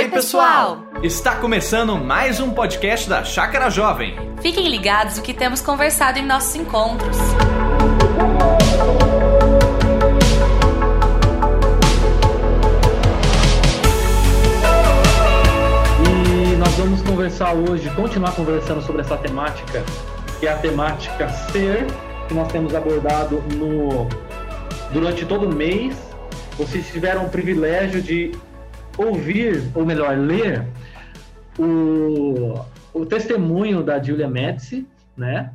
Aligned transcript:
Oi, 0.00 0.08
pessoal! 0.08 0.86
Está 1.02 1.36
começando 1.36 1.94
mais 1.94 2.40
um 2.40 2.54
podcast 2.54 3.06
da 3.06 3.22
Chácara 3.22 3.68
Jovem. 3.68 4.16
Fiquem 4.40 4.66
ligados 4.66 5.18
o 5.18 5.22
que 5.22 5.34
temos 5.34 5.60
conversado 5.60 6.18
em 6.18 6.24
nossos 6.24 6.54
encontros. 6.54 7.18
E 16.08 16.56
nós 16.56 16.74
vamos 16.76 17.02
conversar 17.02 17.52
hoje, 17.52 17.90
continuar 17.90 18.32
conversando 18.32 18.80
sobre 18.80 19.02
essa 19.02 19.18
temática, 19.18 19.84
que 20.38 20.46
é 20.46 20.52
a 20.52 20.56
temática 20.56 21.28
ser, 21.52 21.84
que 22.26 22.32
nós 22.32 22.50
temos 22.50 22.74
abordado 22.74 23.44
no, 23.54 24.08
durante 24.94 25.26
todo 25.26 25.44
o 25.44 25.54
mês. 25.54 25.94
Vocês 26.56 26.86
tiveram 26.90 27.26
o 27.26 27.28
privilégio 27.28 28.00
de 28.00 28.32
ouvir, 29.00 29.62
ou 29.74 29.84
melhor, 29.84 30.16
ler 30.16 30.66
o, 31.58 32.60
o 32.92 33.06
testemunho 33.06 33.82
da 33.82 34.02
Julia 34.02 34.28
Médici, 34.28 34.86
né? 35.16 35.54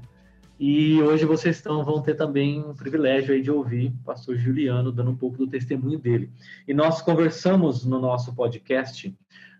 E 0.59 1.01
hoje 1.01 1.25
vocês 1.25 1.57
estão, 1.57 1.83
vão 1.83 2.01
ter 2.01 2.15
também 2.15 2.61
o 2.61 2.73
privilégio 2.73 3.33
aí 3.33 3.41
de 3.41 3.51
ouvir 3.51 3.87
o 3.87 4.05
pastor 4.05 4.37
Juliano 4.37 4.91
dando 4.91 5.11
um 5.11 5.15
pouco 5.15 5.37
do 5.37 5.47
testemunho 5.47 5.99
dele. 5.99 6.31
E 6.65 6.73
nós 6.73 7.01
conversamos 7.01 7.85
no 7.85 7.99
nosso 7.99 8.33
podcast 8.33 9.13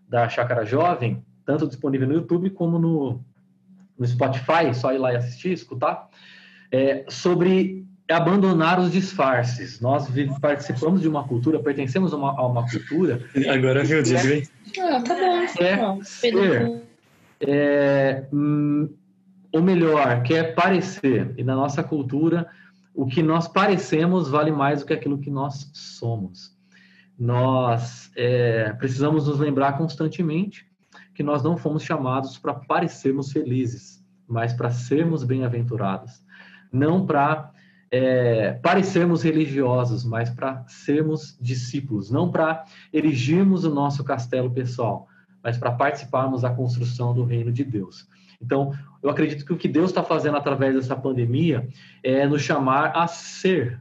da 0.08 0.30
Chácara 0.30 0.66
Jovem, 0.66 1.24
tanto 1.46 1.68
disponível 1.68 2.08
no 2.08 2.14
YouTube 2.14 2.50
como 2.52 2.80
no, 2.80 3.22
no 3.98 4.08
Spotify, 4.08 4.74
só 4.74 4.94
ir 4.94 4.98
lá 4.98 5.12
e 5.12 5.18
assistir, 5.18 5.52
escutar, 5.52 6.10
é, 6.72 7.06
sobre 7.10 7.86
abandonar 8.10 8.80
os 8.80 8.92
disfarces. 8.92 9.80
Nós 9.82 10.08
participamos 10.40 11.02
de 11.02 11.08
uma 11.08 11.28
cultura, 11.28 11.60
pertencemos 11.60 12.14
a 12.14 12.18
uma, 12.18 12.40
a 12.40 12.46
uma 12.46 12.70
cultura. 12.70 13.22
Agora 13.52 13.84
viu, 13.84 14.04
digo, 14.04 14.28
hein? 14.28 14.48
Ah, 14.80 15.02
tá 15.02 15.14
bom. 15.16 15.64
É, 15.64 15.76
Não, 15.78 16.04
ser, 16.04 16.82
é, 17.42 18.26
hum, 18.32 18.90
ou 19.52 19.62
melhor, 19.62 20.22
quer 20.24 20.54
parecer. 20.54 21.34
E 21.38 21.44
na 21.44 21.56
nossa 21.56 21.84
cultura, 21.84 22.48
o 22.94 23.06
que 23.06 23.24
nós 23.24 23.48
parecemos 23.48 24.30
vale 24.30 24.52
mais 24.52 24.82
do 24.82 24.86
que 24.86 24.94
aquilo 24.94 25.18
que 25.18 25.30
nós 25.30 25.70
somos. 25.74 26.56
Nós 27.18 28.12
é, 28.16 28.74
precisamos 28.74 29.28
nos 29.28 29.40
lembrar 29.40 29.78
constantemente 29.78 30.66
que 31.14 31.24
nós 31.24 31.42
não 31.42 31.58
fomos 31.58 31.84
chamados 31.84 32.38
para 32.38 32.54
parecermos 32.54 33.32
felizes, 33.32 34.04
mas 34.28 34.54
para 34.54 34.70
sermos 34.70 35.24
bem-aventurados. 35.24 36.22
Não 36.72 37.06
para 37.06 37.52
é, 37.92 38.54
parecermos 38.54 39.24
religiosos, 39.24 40.04
mas 40.04 40.30
para 40.30 40.66
sermos 40.68 41.38
discípulos, 41.40 42.10
não 42.10 42.32
para 42.32 42.66
erigirmos 42.92 43.64
o 43.64 43.74
nosso 43.74 44.04
castelo 44.04 44.52
pessoal, 44.52 45.08
mas 45.44 45.58
para 45.58 45.72
participarmos 45.72 46.42
da 46.42 46.50
construção 46.50 47.14
do 47.14 47.24
reino 47.24 47.52
de 47.52 47.64
Deus. 47.64 48.08
Então, 48.42 48.74
eu 49.02 49.10
acredito 49.10 49.46
que 49.46 49.54
o 49.54 49.58
que 49.58 49.68
Deus 49.68 49.92
está 49.92 50.04
fazendo 50.04 50.38
através 50.38 50.76
dessa 50.76 50.96
pandemia 50.96 51.68
é 52.04 52.28
nos 52.28 52.42
chamar 52.42 52.92
a 52.96 53.08
ser. 53.08 53.80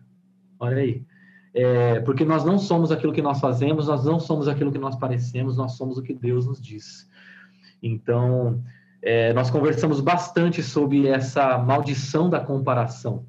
Olha 0.59 0.79
aí. 0.79 1.05
É, 1.53 2.01
porque 2.01 2.25
nós 2.25 2.45
não 2.45 2.59
somos 2.59 2.91
aquilo 2.91 3.13
que 3.13 3.23
nós 3.23 3.41
fazemos, 3.41 3.87
nós 3.87 4.05
não 4.05 4.19
somos 4.19 4.49
aquilo 4.49 4.73
que 4.73 4.79
nós 4.79 4.97
parecemos, 4.97 5.57
nós 5.57 5.73
somos 5.73 5.97
o 5.97 6.03
que 6.03 6.13
Deus 6.13 6.47
nos 6.47 6.61
diz. 6.61 7.09
Então, 7.83 8.63
é, 9.01 9.33
nós 9.33 9.51
conversamos 9.51 10.01
bastante 10.01 10.63
sobre 10.63 11.07
essa 11.07 11.59
maldição 11.59 12.29
da 12.29 12.41
comparação. 12.41 13.25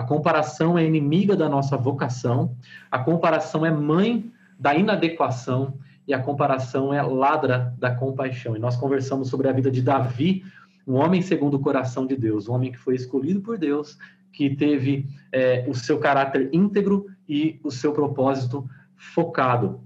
A 0.00 0.02
comparação 0.02 0.78
é 0.78 0.86
inimiga 0.86 1.36
da 1.36 1.46
nossa 1.46 1.76
vocação, 1.76 2.56
a 2.90 2.98
comparação 2.98 3.66
é 3.66 3.70
mãe 3.70 4.32
da 4.58 4.74
inadequação 4.74 5.74
e 6.08 6.14
a 6.14 6.18
comparação 6.18 6.90
é 6.94 7.02
ladra 7.02 7.74
da 7.78 7.94
compaixão. 7.94 8.56
E 8.56 8.58
nós 8.58 8.78
conversamos 8.78 9.28
sobre 9.28 9.46
a 9.46 9.52
vida 9.52 9.70
de 9.70 9.82
Davi, 9.82 10.42
um 10.86 10.94
homem 10.94 11.20
segundo 11.20 11.58
o 11.58 11.60
coração 11.60 12.06
de 12.06 12.16
Deus, 12.16 12.48
um 12.48 12.54
homem 12.54 12.72
que 12.72 12.78
foi 12.78 12.94
escolhido 12.94 13.42
por 13.42 13.58
Deus, 13.58 13.98
que 14.32 14.56
teve 14.56 15.06
é, 15.30 15.66
o 15.68 15.74
seu 15.74 15.98
caráter 15.98 16.48
íntegro 16.50 17.04
e 17.28 17.60
o 17.62 17.70
seu 17.70 17.92
propósito 17.92 18.66
focado. 18.96 19.82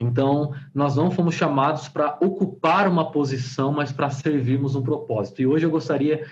Então, 0.00 0.54
nós 0.74 0.96
não 0.96 1.10
fomos 1.10 1.34
chamados 1.34 1.86
para 1.86 2.16
ocupar 2.18 2.88
uma 2.88 3.12
posição, 3.12 3.70
mas 3.72 3.92
para 3.92 4.08
servirmos 4.08 4.74
um 4.74 4.82
propósito. 4.82 5.42
E 5.42 5.46
hoje 5.46 5.66
eu 5.66 5.70
gostaria 5.70 6.24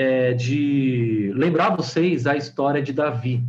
é, 0.00 0.32
de 0.32 1.30
lembrar 1.36 1.76
vocês 1.76 2.26
a 2.26 2.34
história 2.34 2.80
de 2.80 2.90
Davi. 2.90 3.44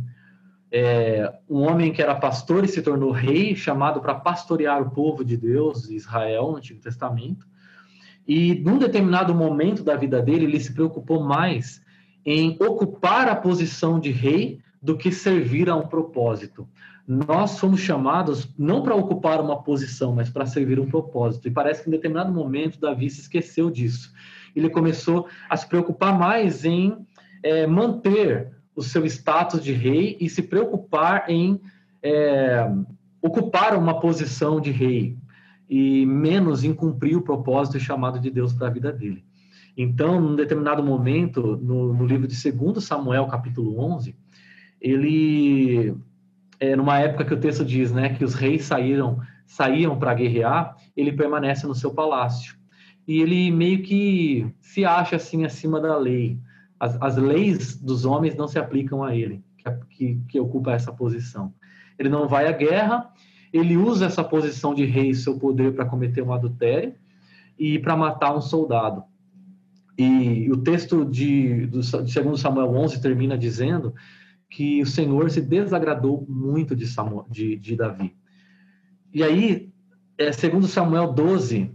É, 0.70 1.32
um 1.48 1.62
homem 1.62 1.94
que 1.94 2.02
era 2.02 2.14
pastor 2.14 2.62
e 2.62 2.68
se 2.68 2.82
tornou 2.82 3.10
rei, 3.10 3.56
chamado 3.56 4.02
para 4.02 4.16
pastorear 4.16 4.82
o 4.82 4.90
povo 4.90 5.24
de 5.24 5.34
Deus, 5.34 5.88
Israel, 5.88 6.50
no 6.50 6.58
Antigo 6.58 6.78
Testamento. 6.78 7.46
E 8.28 8.54
num 8.56 8.76
determinado 8.76 9.34
momento 9.34 9.82
da 9.82 9.96
vida 9.96 10.20
dele, 10.20 10.44
ele 10.44 10.60
se 10.60 10.74
preocupou 10.74 11.24
mais 11.24 11.80
em 12.22 12.58
ocupar 12.60 13.28
a 13.28 13.34
posição 13.34 13.98
de 13.98 14.10
rei 14.10 14.60
do 14.82 14.94
que 14.94 15.10
servir 15.10 15.70
a 15.70 15.76
um 15.76 15.86
propósito. 15.86 16.68
Nós 17.08 17.52
somos 17.52 17.80
chamados 17.80 18.46
não 18.58 18.82
para 18.82 18.94
ocupar 18.94 19.40
uma 19.40 19.62
posição, 19.62 20.14
mas 20.14 20.28
para 20.28 20.44
servir 20.44 20.78
um 20.78 20.86
propósito. 20.86 21.48
E 21.48 21.50
parece 21.50 21.82
que 21.82 21.88
em 21.88 21.92
determinado 21.92 22.30
momento 22.30 22.78
Davi 22.78 23.08
se 23.08 23.22
esqueceu 23.22 23.70
disso. 23.70 24.12
Ele 24.54 24.68
começou 24.68 25.28
a 25.48 25.56
se 25.56 25.68
preocupar 25.68 26.18
mais 26.18 26.64
em 26.64 26.96
é, 27.42 27.66
manter 27.66 28.52
o 28.74 28.82
seu 28.82 29.04
status 29.06 29.62
de 29.62 29.72
rei 29.72 30.16
e 30.20 30.28
se 30.28 30.42
preocupar 30.42 31.24
em 31.28 31.60
é, 32.02 32.68
ocupar 33.20 33.76
uma 33.76 34.00
posição 34.00 34.60
de 34.60 34.70
rei 34.70 35.16
e 35.68 36.04
menos 36.04 36.64
em 36.64 36.74
cumprir 36.74 37.16
o 37.16 37.22
propósito 37.22 37.76
e 37.76 37.80
chamado 37.80 38.18
de 38.18 38.30
Deus 38.30 38.52
para 38.52 38.66
a 38.66 38.70
vida 38.70 38.92
dele. 38.92 39.24
Então, 39.76 40.20
num 40.20 40.36
determinado 40.36 40.82
momento, 40.82 41.56
no, 41.56 41.94
no 41.94 42.04
livro 42.04 42.26
de 42.26 42.52
2 42.52 42.84
Samuel, 42.84 43.26
capítulo 43.26 43.80
11, 43.80 44.14
ele, 44.80 45.94
é, 46.60 46.76
numa 46.76 46.98
época 46.98 47.24
que 47.24 47.32
o 47.32 47.40
texto 47.40 47.64
diz 47.64 47.90
né, 47.90 48.10
que 48.10 48.24
os 48.24 48.34
reis 48.34 48.64
saíram, 48.64 49.20
saíam 49.46 49.98
para 49.98 50.12
guerrear, 50.12 50.76
ele 50.94 51.12
permanece 51.12 51.66
no 51.66 51.74
seu 51.74 51.94
palácio. 51.94 52.54
E 53.06 53.20
ele 53.20 53.50
meio 53.50 53.82
que 53.82 54.46
se 54.60 54.84
acha 54.84 55.16
assim 55.16 55.44
acima 55.44 55.80
da 55.80 55.96
lei. 55.96 56.38
As, 56.78 57.00
as 57.00 57.16
leis 57.16 57.76
dos 57.76 58.04
homens 58.04 58.36
não 58.36 58.48
se 58.48 58.58
aplicam 58.58 59.02
a 59.02 59.14
ele, 59.14 59.42
que, 59.56 59.70
que, 59.90 60.20
que 60.28 60.40
ocupa 60.40 60.72
essa 60.72 60.92
posição. 60.92 61.52
Ele 61.98 62.08
não 62.08 62.28
vai 62.28 62.46
à 62.46 62.52
guerra, 62.52 63.10
ele 63.52 63.76
usa 63.76 64.06
essa 64.06 64.24
posição 64.24 64.74
de 64.74 64.84
rei, 64.84 65.14
seu 65.14 65.38
poder, 65.38 65.74
para 65.74 65.84
cometer 65.84 66.22
um 66.22 66.32
adultério 66.32 66.94
e 67.58 67.78
para 67.78 67.96
matar 67.96 68.34
um 68.34 68.40
soldado. 68.40 69.04
E 69.96 70.50
o 70.50 70.56
texto 70.56 71.04
de, 71.04 71.66
de 71.66 72.20
2 72.20 72.40
Samuel 72.40 72.70
11 72.74 73.00
termina 73.00 73.36
dizendo 73.36 73.94
que 74.48 74.82
o 74.82 74.86
Senhor 74.86 75.30
se 75.30 75.40
desagradou 75.40 76.26
muito 76.28 76.74
de, 76.74 76.86
Samuel, 76.86 77.26
de, 77.30 77.56
de 77.56 77.76
Davi. 77.76 78.14
E 79.12 79.22
aí, 79.22 79.70
é, 80.16 80.32
segundo 80.32 80.66
Samuel 80.66 81.12
12, 81.12 81.70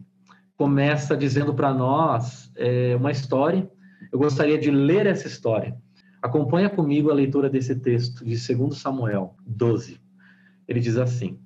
começa 0.58 1.16
dizendo 1.16 1.54
para 1.54 1.72
nós 1.74 2.52
é, 2.56 2.96
uma 2.96 3.12
história. 3.12 3.70
Eu 4.12 4.18
gostaria 4.18 4.58
de 4.58 4.72
ler 4.72 5.06
essa 5.06 5.28
história. 5.28 5.78
Acompanha 6.22 6.70
comigo 6.70 7.12
a 7.12 7.14
leitura 7.14 7.48
desse 7.48 7.76
texto 7.76 8.26
de 8.26 8.36
2 8.56 8.76
Samuel 8.76 9.36
12. 9.46 10.02
Ele 10.68 10.80
diz 10.80 10.98
assim: 10.98 11.40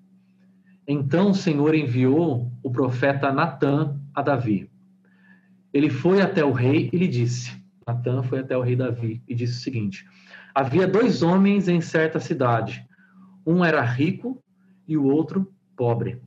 Então 0.88 1.32
o 1.32 1.36
Senhor 1.36 1.76
enviou 1.76 2.50
o 2.64 2.72
profeta 2.72 3.32
Natã 3.32 4.00
a 4.16 4.22
Davi. 4.22 4.72
Ele 5.74 5.90
foi 5.90 6.22
até 6.22 6.44
o 6.44 6.54
rei 6.54 6.90
e 6.92 6.98
lhe 6.98 7.08
disse: 7.08 7.62
Natã 7.86 8.24
foi 8.24 8.40
até 8.40 8.58
o 8.58 8.62
rei 8.62 8.78
Davi 8.78 9.22
e 9.28 9.36
disse 9.36 9.60
o 9.60 9.62
seguinte: 9.62 10.06
Havia 10.56 10.88
dois 10.88 11.22
homens 11.22 11.68
em 11.68 11.82
certa 11.82 12.20
cidade. 12.20 12.88
Um 13.46 13.64
era 13.66 13.82
rico 13.82 14.42
e 14.88 14.96
o 14.96 15.04
outro 15.04 15.52
pobre. 15.76 16.22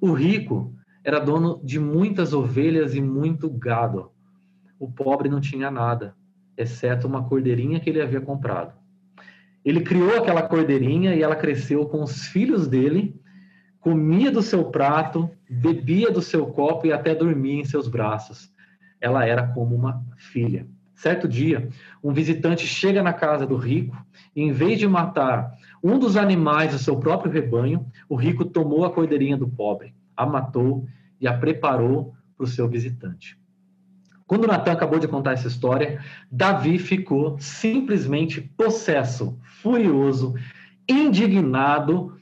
O 0.00 0.12
rico 0.12 0.74
era 1.04 1.18
dono 1.18 1.60
de 1.64 1.80
muitas 1.80 2.32
ovelhas 2.32 2.94
e 2.94 3.00
muito 3.00 3.50
gado. 3.50 4.10
O 4.78 4.90
pobre 4.90 5.28
não 5.28 5.40
tinha 5.40 5.70
nada, 5.70 6.14
exceto 6.56 7.06
uma 7.06 7.24
cordeirinha 7.24 7.80
que 7.80 7.90
ele 7.90 8.00
havia 8.00 8.20
comprado. 8.20 8.72
Ele 9.64 9.80
criou 9.80 10.16
aquela 10.16 10.42
cordeirinha 10.42 11.14
e 11.14 11.22
ela 11.22 11.36
cresceu 11.36 11.86
com 11.86 12.02
os 12.02 12.26
filhos 12.26 12.66
dele, 12.66 13.20
comia 13.80 14.30
do 14.30 14.42
seu 14.42 14.64
prato, 14.66 15.30
bebia 15.48 16.10
do 16.10 16.22
seu 16.22 16.46
copo 16.46 16.86
e 16.86 16.92
até 16.92 17.14
dormia 17.14 17.60
em 17.60 17.64
seus 17.64 17.88
braços. 17.88 18.52
Ela 19.00 19.26
era 19.26 19.46
como 19.46 19.74
uma 19.74 20.04
filha. 20.16 20.66
Certo 20.94 21.26
dia, 21.26 21.68
um 22.02 22.12
visitante 22.12 22.64
chega 22.64 23.02
na 23.02 23.12
casa 23.12 23.44
do 23.44 23.56
rico 23.56 23.96
e, 24.36 24.42
em 24.42 24.52
vez 24.52 24.78
de 24.78 24.86
matar 24.86 25.52
um 25.82 25.98
dos 25.98 26.16
animais 26.16 26.72
do 26.72 26.78
seu 26.78 26.96
próprio 26.96 27.32
rebanho, 27.32 27.84
o 28.08 28.14
rico 28.14 28.44
tomou 28.44 28.84
a 28.84 28.90
cordeirinha 28.92 29.36
do 29.36 29.48
pobre, 29.48 29.92
a 30.16 30.26
matou 30.26 30.86
e 31.20 31.26
a 31.26 31.36
preparou 31.36 32.14
para 32.36 32.44
o 32.44 32.48
seu 32.48 32.68
visitante. 32.68 33.38
Quando 34.26 34.46
Natan 34.46 34.72
acabou 34.72 34.98
de 34.98 35.08
contar 35.08 35.32
essa 35.32 35.48
história, 35.48 36.00
Davi 36.30 36.78
ficou 36.78 37.36
simplesmente 37.38 38.40
possesso, 38.40 39.38
furioso, 39.60 40.34
indignado, 40.88 42.16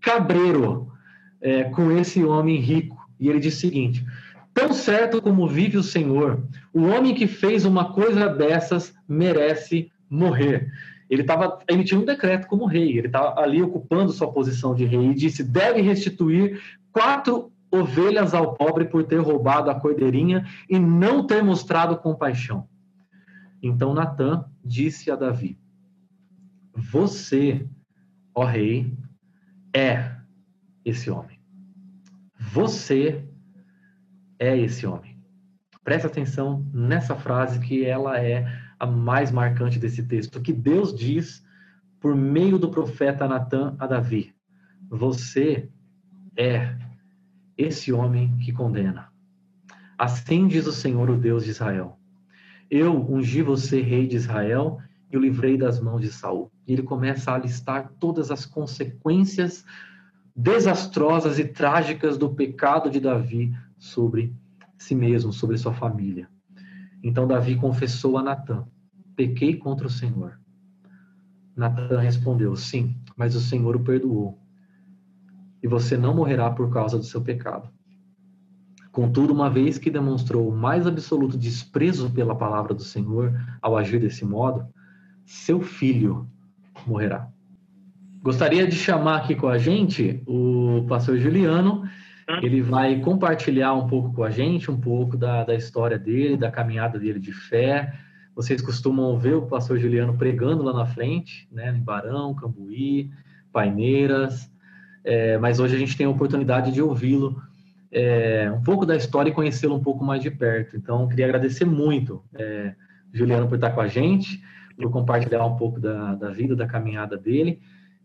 cabreiro 0.00 0.92
é, 1.40 1.64
com 1.64 1.90
esse 1.90 2.22
homem 2.22 2.60
rico 2.60 2.96
E 3.18 3.28
ele 3.28 3.40
diz 3.40 3.56
o 3.56 3.60
seguinte: 3.60 4.04
Tão 4.52 4.72
certo 4.72 5.22
como 5.22 5.48
vive 5.48 5.76
o 5.76 5.82
Senhor, 5.82 6.46
o 6.72 6.82
homem 6.82 7.14
que 7.14 7.26
fez 7.26 7.64
uma 7.64 7.92
coisa 7.92 8.28
dessas 8.28 8.94
merece 9.08 9.90
morrer. 10.08 10.70
Ele 11.08 11.22
estava 11.22 11.58
emitindo 11.68 12.02
um 12.02 12.04
decreto 12.04 12.46
como 12.46 12.66
rei, 12.66 12.96
ele 12.96 13.08
estava 13.08 13.40
ali 13.40 13.62
ocupando 13.62 14.12
sua 14.12 14.32
posição 14.32 14.74
de 14.74 14.84
rei 14.84 15.10
e 15.10 15.14
disse: 15.14 15.42
deve 15.42 15.80
restituir 15.80 16.60
quatro 16.94 17.52
ovelhas 17.70 18.32
ao 18.32 18.54
pobre 18.54 18.84
por 18.84 19.02
ter 19.04 19.18
roubado 19.18 19.68
a 19.68 19.78
cordeirinha 19.78 20.46
e 20.70 20.78
não 20.78 21.26
ter 21.26 21.42
mostrado 21.42 21.98
compaixão. 21.98 22.68
Então 23.60 23.92
Natã 23.92 24.44
disse 24.64 25.10
a 25.10 25.16
Davi: 25.16 25.58
Você, 26.72 27.68
ó 28.32 28.44
rei, 28.44 28.96
é 29.74 30.14
esse 30.84 31.10
homem. 31.10 31.40
Você 32.38 33.28
é 34.38 34.56
esse 34.56 34.86
homem. 34.86 35.18
Preste 35.82 36.06
atenção 36.06 36.64
nessa 36.72 37.16
frase 37.16 37.58
que 37.58 37.84
ela 37.84 38.20
é 38.20 38.46
a 38.78 38.86
mais 38.86 39.32
marcante 39.32 39.78
desse 39.78 40.04
texto, 40.04 40.40
que 40.40 40.52
Deus 40.52 40.94
diz 40.94 41.44
por 41.98 42.14
meio 42.14 42.58
do 42.58 42.70
profeta 42.70 43.26
Natã 43.26 43.74
a 43.80 43.86
Davi: 43.86 44.32
Você 44.88 45.68
é 46.36 46.83
esse 47.56 47.92
homem 47.92 48.36
que 48.38 48.52
condena. 48.52 49.08
Assim 49.98 50.48
diz 50.48 50.66
o 50.66 50.72
Senhor, 50.72 51.08
o 51.08 51.16
Deus 51.16 51.44
de 51.44 51.50
Israel: 51.50 51.98
Eu 52.70 52.94
ungi 52.94 53.42
você 53.42 53.80
rei 53.80 54.06
de 54.06 54.16
Israel 54.16 54.78
e 55.10 55.16
o 55.16 55.20
livrei 55.20 55.56
das 55.56 55.80
mãos 55.80 56.00
de 56.00 56.12
Saul. 56.12 56.50
E 56.66 56.72
ele 56.72 56.82
começa 56.82 57.32
a 57.32 57.38
listar 57.38 57.92
todas 58.00 58.30
as 58.30 58.44
consequências 58.44 59.64
desastrosas 60.34 61.38
e 61.38 61.44
trágicas 61.44 62.18
do 62.18 62.34
pecado 62.34 62.90
de 62.90 62.98
Davi 62.98 63.56
sobre 63.78 64.34
si 64.76 64.94
mesmo, 64.94 65.32
sobre 65.32 65.56
sua 65.56 65.72
família. 65.72 66.28
Então 67.02 67.26
Davi 67.26 67.56
confessou 67.56 68.18
a 68.18 68.22
Natã: 68.22 68.66
Pequei 69.14 69.56
contra 69.56 69.86
o 69.86 69.90
Senhor. 69.90 70.40
Natã 71.56 72.00
respondeu: 72.00 72.56
Sim, 72.56 72.96
mas 73.16 73.36
o 73.36 73.40
Senhor 73.40 73.76
o 73.76 73.80
perdoou. 73.80 74.43
E 75.64 75.66
você 75.66 75.96
não 75.96 76.14
morrerá 76.14 76.50
por 76.50 76.70
causa 76.70 76.98
do 76.98 77.04
seu 77.04 77.22
pecado. 77.22 77.70
Contudo, 78.92 79.32
uma 79.32 79.48
vez 79.48 79.78
que 79.78 79.90
demonstrou 79.90 80.46
o 80.46 80.54
mais 80.54 80.86
absoluto 80.86 81.38
desprezo 81.38 82.10
pela 82.10 82.36
palavra 82.36 82.74
do 82.74 82.82
Senhor 82.82 83.32
ao 83.62 83.74
agir 83.74 83.98
desse 83.98 84.26
modo, 84.26 84.66
seu 85.24 85.62
filho 85.62 86.28
morrerá. 86.86 87.30
Gostaria 88.22 88.66
de 88.66 88.76
chamar 88.76 89.16
aqui 89.16 89.34
com 89.34 89.48
a 89.48 89.56
gente 89.56 90.22
o 90.26 90.84
pastor 90.86 91.16
Juliano. 91.16 91.88
Ele 92.42 92.60
vai 92.60 93.00
compartilhar 93.00 93.72
um 93.72 93.86
pouco 93.86 94.12
com 94.12 94.22
a 94.22 94.30
gente, 94.30 94.70
um 94.70 94.78
pouco 94.78 95.16
da, 95.16 95.44
da 95.44 95.54
história 95.54 95.98
dele, 95.98 96.36
da 96.36 96.50
caminhada 96.50 96.98
dele 96.98 97.18
de 97.18 97.32
fé. 97.32 97.90
Vocês 98.36 98.60
costumam 98.60 99.18
ver 99.18 99.34
o 99.34 99.46
pastor 99.46 99.78
Juliano 99.78 100.18
pregando 100.18 100.62
lá 100.62 100.74
na 100.74 100.84
frente, 100.84 101.48
né, 101.50 101.74
em 101.74 101.82
Barão, 101.82 102.34
Cambuí, 102.34 103.10
Paineiras, 103.50 104.52
é, 105.04 105.38
mas 105.38 105.60
hoje 105.60 105.76
a 105.76 105.78
gente 105.78 105.96
tem 105.96 106.06
a 106.06 106.10
oportunidade 106.10 106.72
de 106.72 106.80
ouvi-lo 106.82 107.40
é, 107.92 108.50
um 108.50 108.62
pouco 108.62 108.84
da 108.84 108.96
história 108.96 109.30
e 109.30 109.34
conhecê-lo 109.34 109.76
um 109.76 109.82
pouco 109.82 110.04
mais 110.04 110.22
de 110.22 110.30
perto. 110.30 110.76
Então, 110.76 111.06
queria 111.08 111.26
agradecer 111.26 111.64
muito, 111.64 112.22
é, 112.34 112.74
Juliano, 113.12 113.46
por 113.46 113.54
estar 113.54 113.70
com 113.70 113.80
a 113.80 113.86
gente, 113.86 114.42
por 114.76 114.90
compartilhar 114.90 115.44
um 115.44 115.56
pouco 115.56 115.78
da, 115.78 116.14
da 116.14 116.30
vida, 116.30 116.56
da 116.56 116.66
caminhada 116.66 117.16
dele 117.16 117.60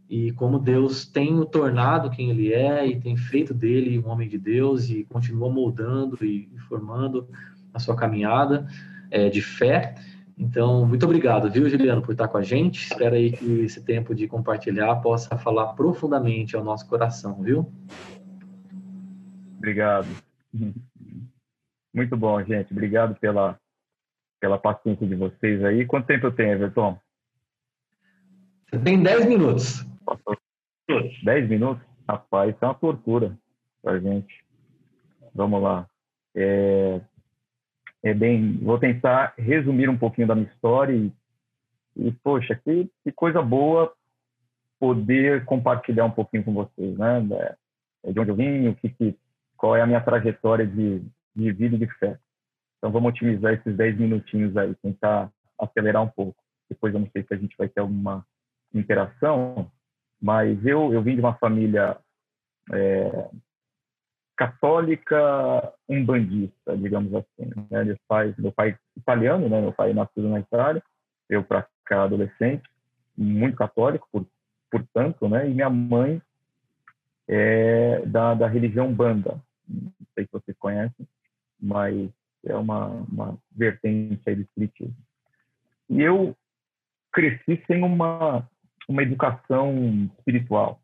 e 0.10 0.32
como 0.32 0.58
Deus 0.58 1.06
tem 1.06 1.38
o 1.38 1.46
tornado 1.46 2.10
quem 2.10 2.32
ele 2.32 2.52
é 2.52 2.86
e 2.88 3.00
tem 3.00 3.16
feito 3.16 3.54
dele 3.54 4.00
um 4.00 4.10
homem 4.10 4.28
de 4.28 4.40
Deus 4.40 4.90
e 4.90 5.04
continua 5.04 5.52
moldando 5.52 6.18
e 6.26 6.50
formando 6.68 7.28
a 7.72 7.78
sua 7.78 7.96
caminhada 7.96 8.66
é, 9.12 9.30
de 9.30 9.40
fé. 9.40 9.94
Então, 10.40 10.86
muito 10.86 11.04
obrigado, 11.06 11.52
viu, 11.52 11.70
Juliano, 11.70 12.02
por 12.02 12.14
estar 12.14 12.30
com 12.30 12.38
a 12.38 12.42
gente. 12.42 12.86
Espero 12.86 13.14
aí 13.14 13.34
que 13.34 13.60
esse 13.60 13.84
tempo 13.84 14.16
de 14.16 14.26
compartilhar 14.26 14.96
possa 15.02 15.38
falar 15.38 15.74
profundamente 15.74 16.56
ao 16.56 16.64
nosso 16.64 16.88
coração, 16.88 17.44
viu? 17.44 17.70
Obrigado. 19.58 20.08
Muito 21.94 22.16
bom, 22.16 22.42
gente. 22.44 22.72
Obrigado 22.72 23.20
pela, 23.20 23.60
pela 24.40 24.58
paciência 24.58 25.06
de 25.06 25.16
vocês 25.16 25.62
aí. 25.66 25.86
Quanto 25.86 26.06
tempo 26.06 26.28
eu 26.28 26.32
tenho, 26.32 26.54
Everton? 26.54 26.98
Você 28.70 28.80
tem 28.80 29.02
10 29.04 29.26
minutos. 29.26 29.86
10 31.24 31.50
minutos? 31.50 31.84
Rapaz, 32.08 32.56
isso 32.56 32.64
é 32.64 32.68
uma 32.68 32.76
tortura 32.76 33.38
pra 33.82 34.00
gente. 34.00 34.46
Vamos 35.36 35.62
lá. 35.62 35.86
É, 36.34 37.02
é 38.04 38.14
bem, 38.14 38.58
vou 38.62 38.80
tentar 38.80 39.34
resumir 39.38 39.90
um 39.90 39.98
pouquinho 39.98 40.28
da 40.28 40.36
minha 40.36 40.48
história 40.48 40.94
e, 40.94 41.12
e 41.96 42.12
poxa, 42.24 42.56
que, 42.56 42.90
que 43.04 43.12
coisa 43.12 43.42
boa 43.42 43.94
poder 44.80 45.44
compartilhar 45.46 46.06
um 46.06 46.12
pouquinho 46.12 46.44
com 46.44 46.54
vocês, 46.54 46.98
né? 46.98 47.58
É, 48.06 48.12
de 48.14 48.20
onde 48.20 48.32
eu 48.32 48.36
vim, 48.36 48.68
o 48.70 48.76
que, 48.76 48.90
que 48.90 49.18
qual 49.58 49.76
é 49.76 49.82
a 49.82 49.88
minha 49.88 50.00
trajetória 50.00 50.66
de, 50.66 51.04
de 51.36 51.52
vida 51.52 51.76
e 51.76 51.80
de 51.80 51.88
fé. 51.98 52.18
Então 52.78 52.92
vamos 52.92 53.10
otimizar 53.10 53.54
esses 53.54 53.76
10 53.76 53.98
minutinhos 53.98 54.56
aí, 54.56 54.74
tentar 54.76 55.30
acelerar 55.60 56.02
um 56.02 56.08
pouco. 56.08 56.42
Depois 56.70 56.94
eu 56.94 57.00
não 57.02 57.10
sei 57.12 57.24
se 57.24 57.34
a 57.34 57.38
gente 57.38 57.58
vai 57.58 57.68
ter 57.68 57.82
alguma 57.82 58.26
interação, 58.74 59.70
mas 60.22 60.66
eu, 60.66 60.94
eu 60.94 61.02
vim 61.02 61.16
de 61.16 61.20
uma 61.20 61.34
família 61.36 61.98
é, 62.72 63.30
católica 64.40 65.74
umbandista, 65.90 66.78
digamos 66.78 67.14
assim. 67.14 67.52
Né? 67.70 67.84
Meu, 67.84 67.98
pai, 68.08 68.34
meu 68.38 68.54
pai 68.54 68.78
italiano, 68.96 69.50
né? 69.50 69.60
meu 69.60 69.74
pai 69.74 69.92
nascido 69.92 70.30
na 70.30 70.40
Itália, 70.40 70.82
eu 71.30 71.44
para 71.44 71.68
cá 71.84 72.04
adolescente, 72.04 72.64
muito 73.18 73.58
católico, 73.58 74.08
por, 74.10 74.26
portanto, 74.72 75.28
né? 75.28 75.50
e 75.50 75.54
minha 75.54 75.70
mãe 75.70 76.22
é 77.28 78.02
da, 78.06 78.34
da 78.34 78.48
religião 78.48 78.94
banda. 78.94 79.38
Não 79.68 79.92
sei 80.16 80.24
se 80.24 80.32
vocês 80.32 80.58
conhecem, 80.58 81.06
mas 81.60 82.10
é 82.46 82.56
uma, 82.56 82.88
uma 82.88 83.38
vertente 83.52 84.22
aí 84.26 84.36
do 84.36 84.44
espiritismo. 84.44 84.96
E 85.90 86.02
eu 86.02 86.34
cresci 87.12 87.62
sem 87.68 87.84
uma 87.84 88.48
uma 88.88 89.04
educação 89.04 90.10
espiritual. 90.18 90.82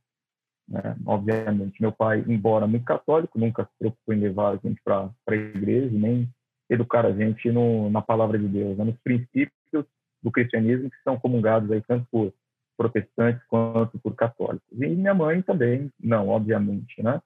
Né? 0.68 0.96
Obviamente, 1.06 1.82
meu 1.82 1.92
pai, 1.92 2.24
embora 2.28 2.68
muito 2.68 2.86
católico, 2.86 3.40
nunca 3.40 3.64
se 3.64 3.72
preocupou 3.78 4.14
em 4.14 4.20
levar 4.20 4.52
a 4.52 4.56
gente 4.58 4.82
para 4.84 5.10
a 5.28 5.36
igreja, 5.36 5.90
nem 5.92 6.30
educar 6.70 7.06
a 7.06 7.12
gente 7.12 7.52
no, 7.52 7.90
na 7.90 8.02
palavra 8.02 8.40
de 8.40 8.48
Deus, 8.48 8.78
né? 8.78 8.84
nos 8.86 8.98
princípios 9.02 9.86
do 10.24 10.32
cristianismo 10.32 10.90
que 10.90 10.98
são 11.04 11.20
comungados 11.20 11.72
aí 11.72 11.82
tanto 11.82 12.08
por 12.12 12.34
protestantes 12.76 13.44
quanto 13.48 14.00
por 14.00 14.16
católicos. 14.16 14.68
E 14.72 14.88
minha 14.88 15.14
mãe 15.14 15.42
também, 15.42 15.92
não, 16.00 16.28
obviamente, 16.28 17.02
né? 17.02 17.22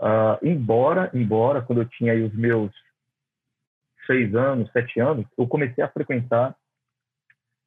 Uh, 0.00 0.38
embora, 0.42 1.10
embora, 1.14 1.62
quando 1.62 1.82
eu 1.82 1.88
tinha 1.88 2.12
aí 2.12 2.22
os 2.22 2.34
meus 2.34 2.72
seis 4.06 4.34
anos, 4.34 4.70
sete 4.72 5.00
anos, 5.00 5.26
eu 5.36 5.46
comecei 5.46 5.82
a 5.82 5.88
frequentar 5.88 6.56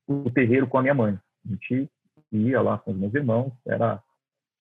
o 0.08 0.30
terreiro 0.32 0.68
com 0.68 0.78
a 0.78 0.82
minha 0.82 0.94
mãe. 0.94 1.20
A 1.46 1.50
gente 1.50 1.90
ia 2.32 2.62
lá 2.62 2.78
com 2.78 2.92
os 2.92 2.98
meus 2.98 3.14
irmãos, 3.14 3.54
era 3.66 4.02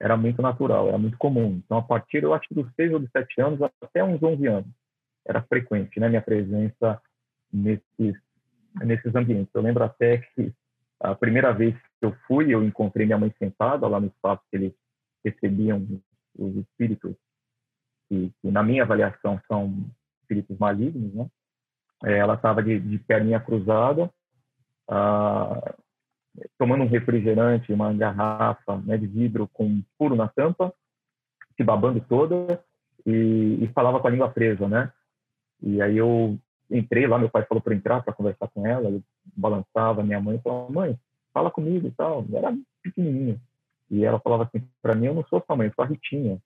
era 0.01 0.17
muito 0.17 0.43
natural, 0.43 0.89
era 0.89 0.99
muito 0.99 1.17
comum. 1.17 1.61
Então, 1.65 1.79
a 1.79 1.83
partir, 1.83 2.23
eu 2.23 2.35
acho, 2.35 2.53
dos 2.53 2.67
seis 2.75 2.93
ou 2.93 2.99
dos 2.99 3.11
sete 3.11 3.41
anos 3.41 3.61
até 3.83 4.05
uns 4.05 4.23
11 4.23 4.47
anos, 4.47 4.71
era 5.27 5.43
frequente, 5.43 5.99
né, 5.99 6.09
minha 6.09 6.23
presença 6.23 7.01
nesses, 7.53 8.17
nesses 8.83 9.15
ambientes. 9.15 9.53
Eu 9.55 9.63
lembro 9.63 9.83
até 9.83 10.19
que 10.19 10.53
a 11.01 11.15
primeira 11.15 11.53
vez 11.53 11.75
que 11.75 12.07
eu 12.07 12.15
fui, 12.27 12.55
eu 12.55 12.63
encontrei 12.63 13.07
minha 13.07 13.19
mãe 13.19 13.33
sentada 13.39 13.87
lá 13.87 14.01
no 14.01 14.07
espaço 14.07 14.43
que 14.51 14.57
eles 14.57 14.73
recebiam 15.25 15.85
os 16.39 16.57
espíritos, 16.57 17.17
que, 18.09 18.33
que 18.41 18.51
na 18.51 18.63
minha 18.63 18.83
avaliação 18.83 19.41
são 19.49 19.91
espíritos 20.23 20.59
malignos, 20.59 21.13
né? 21.15 21.27
É, 22.05 22.19
ela 22.19 22.35
estava 22.35 22.63
de, 22.63 22.79
de 22.79 22.99
perninha 22.99 23.41
cruzada, 23.41 24.11
ah, 24.89 25.75
tomando 26.59 26.85
um 26.85 26.89
refrigerante, 26.89 27.73
uma 27.73 27.93
garrafa 27.93 28.77
né, 28.79 28.97
de 28.97 29.07
vidro 29.07 29.49
com 29.53 29.83
furo 29.97 30.15
na 30.15 30.29
tampa, 30.29 30.73
se 31.57 31.65
babando 31.65 32.01
toda 32.01 32.63
e, 33.05 33.59
e, 33.63 33.71
falava 33.75 34.01
com 34.01 34.07
a 34.07 34.11
língua 34.11 34.29
presa, 34.29 34.69
né? 34.69 34.93
E 35.63 35.81
aí 35.81 35.97
eu 35.97 36.39
entrei 36.71 37.07
lá, 37.07 37.19
meu 37.19 37.31
pai 37.31 37.45
falou 37.47 37.63
para 37.63 37.75
entrar 37.75 38.03
para 38.03 38.13
conversar 38.13 38.49
com 38.49 38.67
ela, 38.67 38.91
eu 38.91 39.03
balançava, 39.37 40.03
minha 40.03 40.21
mãe 40.21 40.41
falava, 40.43 40.71
mãe, 40.71 40.99
fala 41.33 41.51
comigo 41.51 41.87
e 41.87 41.91
tal. 41.93 42.25
Eu 42.29 42.39
era 42.39 42.57
pequenininho. 42.83 43.41
E 43.91 44.05
ela 44.05 44.19
falava 44.19 44.45
assim 44.45 44.67
para 44.83 44.95
mim, 44.95 45.07
eu 45.07 45.15
não 45.15 45.25
sou 45.25 45.43
sua 45.47 45.57
mãe, 45.57 45.69
eu 45.69 45.75
sou 45.75 45.85
a 45.85 45.89
Ritinha. 45.89 46.39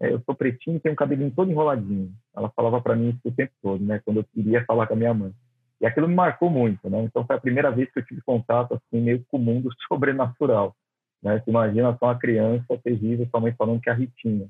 É, 0.00 0.12
eu 0.12 0.20
sou 0.24 0.34
pretinho 0.34 0.76
e 0.76 0.80
tenho 0.80 0.94
um 0.94 0.96
cabelinho 0.96 1.30
todo 1.30 1.50
enroladinho. 1.50 2.10
Ela 2.34 2.48
falava 2.50 2.80
para 2.80 2.96
mim 2.96 3.10
isso 3.10 3.20
o 3.24 3.32
tempo 3.32 3.52
todo, 3.62 3.84
né? 3.84 4.00
Quando 4.02 4.18
eu 4.18 4.24
queria 4.24 4.64
falar 4.64 4.86
com 4.86 4.94
a 4.94 4.96
minha 4.96 5.12
mãe. 5.12 5.32
E 5.80 5.86
aquilo 5.86 6.06
me 6.06 6.14
marcou 6.14 6.50
muito, 6.50 6.88
né? 6.90 7.02
Então 7.02 7.26
foi 7.26 7.36
a 7.36 7.40
primeira 7.40 7.70
vez 7.70 7.90
que 7.90 7.98
eu 7.98 8.04
tive 8.04 8.20
contato 8.20 8.74
assim 8.74 9.00
meio 9.00 9.24
com 9.30 9.38
o 9.38 9.40
mundo 9.40 9.70
sobrenatural, 9.88 10.74
né? 11.22 11.38
Você 11.38 11.50
imagina 11.50 11.96
só 11.98 12.06
uma 12.06 12.18
criança 12.18 12.78
terrível, 12.82 13.26
sua 13.30 13.40
mãe 13.40 13.54
falando 13.56 13.80
que 13.80 13.88
é 13.88 13.92
a 13.92 13.96
Ritinha. 13.96 14.48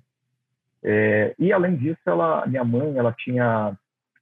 É, 0.83 1.35
e 1.39 1.53
além 1.53 1.77
disso, 1.77 2.01
ela, 2.07 2.47
minha 2.47 2.65
mãe, 2.65 2.97
ela 2.97 3.13
tinha 3.13 3.77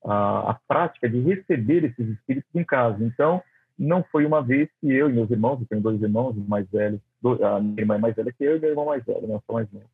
a, 0.04 0.50
a, 0.50 0.58
prática 0.66 1.08
de 1.08 1.20
receber 1.20 1.84
esses 1.84 2.08
espíritos 2.08 2.50
em 2.54 2.64
casa. 2.64 3.02
Então, 3.02 3.42
não 3.78 4.02
foi 4.10 4.26
uma 4.26 4.42
vez 4.42 4.68
que 4.80 4.90
eu 4.90 5.08
e 5.08 5.12
meus 5.12 5.30
irmãos, 5.30 5.60
eu 5.60 5.66
tenho 5.66 5.80
dois 5.80 6.02
irmãos 6.02 6.34
mais 6.48 6.68
velhos, 6.68 7.00
a 7.24 7.60
minha 7.60 7.80
irmã 7.80 7.94
é 7.94 7.98
mais 7.98 8.16
velha 8.16 8.32
que 8.32 8.44
eu 8.44 8.56
e 8.56 8.60
meu 8.60 8.70
irmão 8.70 8.86
mais 8.86 9.04
velho, 9.04 9.26
né? 9.26 9.34
eu 9.34 9.42
sou 9.46 9.54
mais 9.54 9.70
novo. 9.72 9.86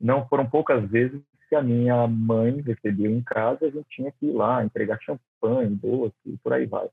Não 0.00 0.28
foram 0.28 0.44
poucas 0.44 0.84
vezes 0.90 1.22
que 1.48 1.54
a 1.54 1.62
minha 1.62 2.06
mãe 2.06 2.60
recebeu 2.60 3.10
em 3.10 3.22
casa, 3.22 3.66
a 3.66 3.70
gente 3.70 3.86
tinha 3.88 4.12
que 4.12 4.26
ir 4.26 4.32
lá 4.32 4.62
entregar 4.62 4.98
doce 5.76 6.14
e 6.26 6.36
por 6.38 6.52
aí 6.52 6.66
vai. 6.66 6.88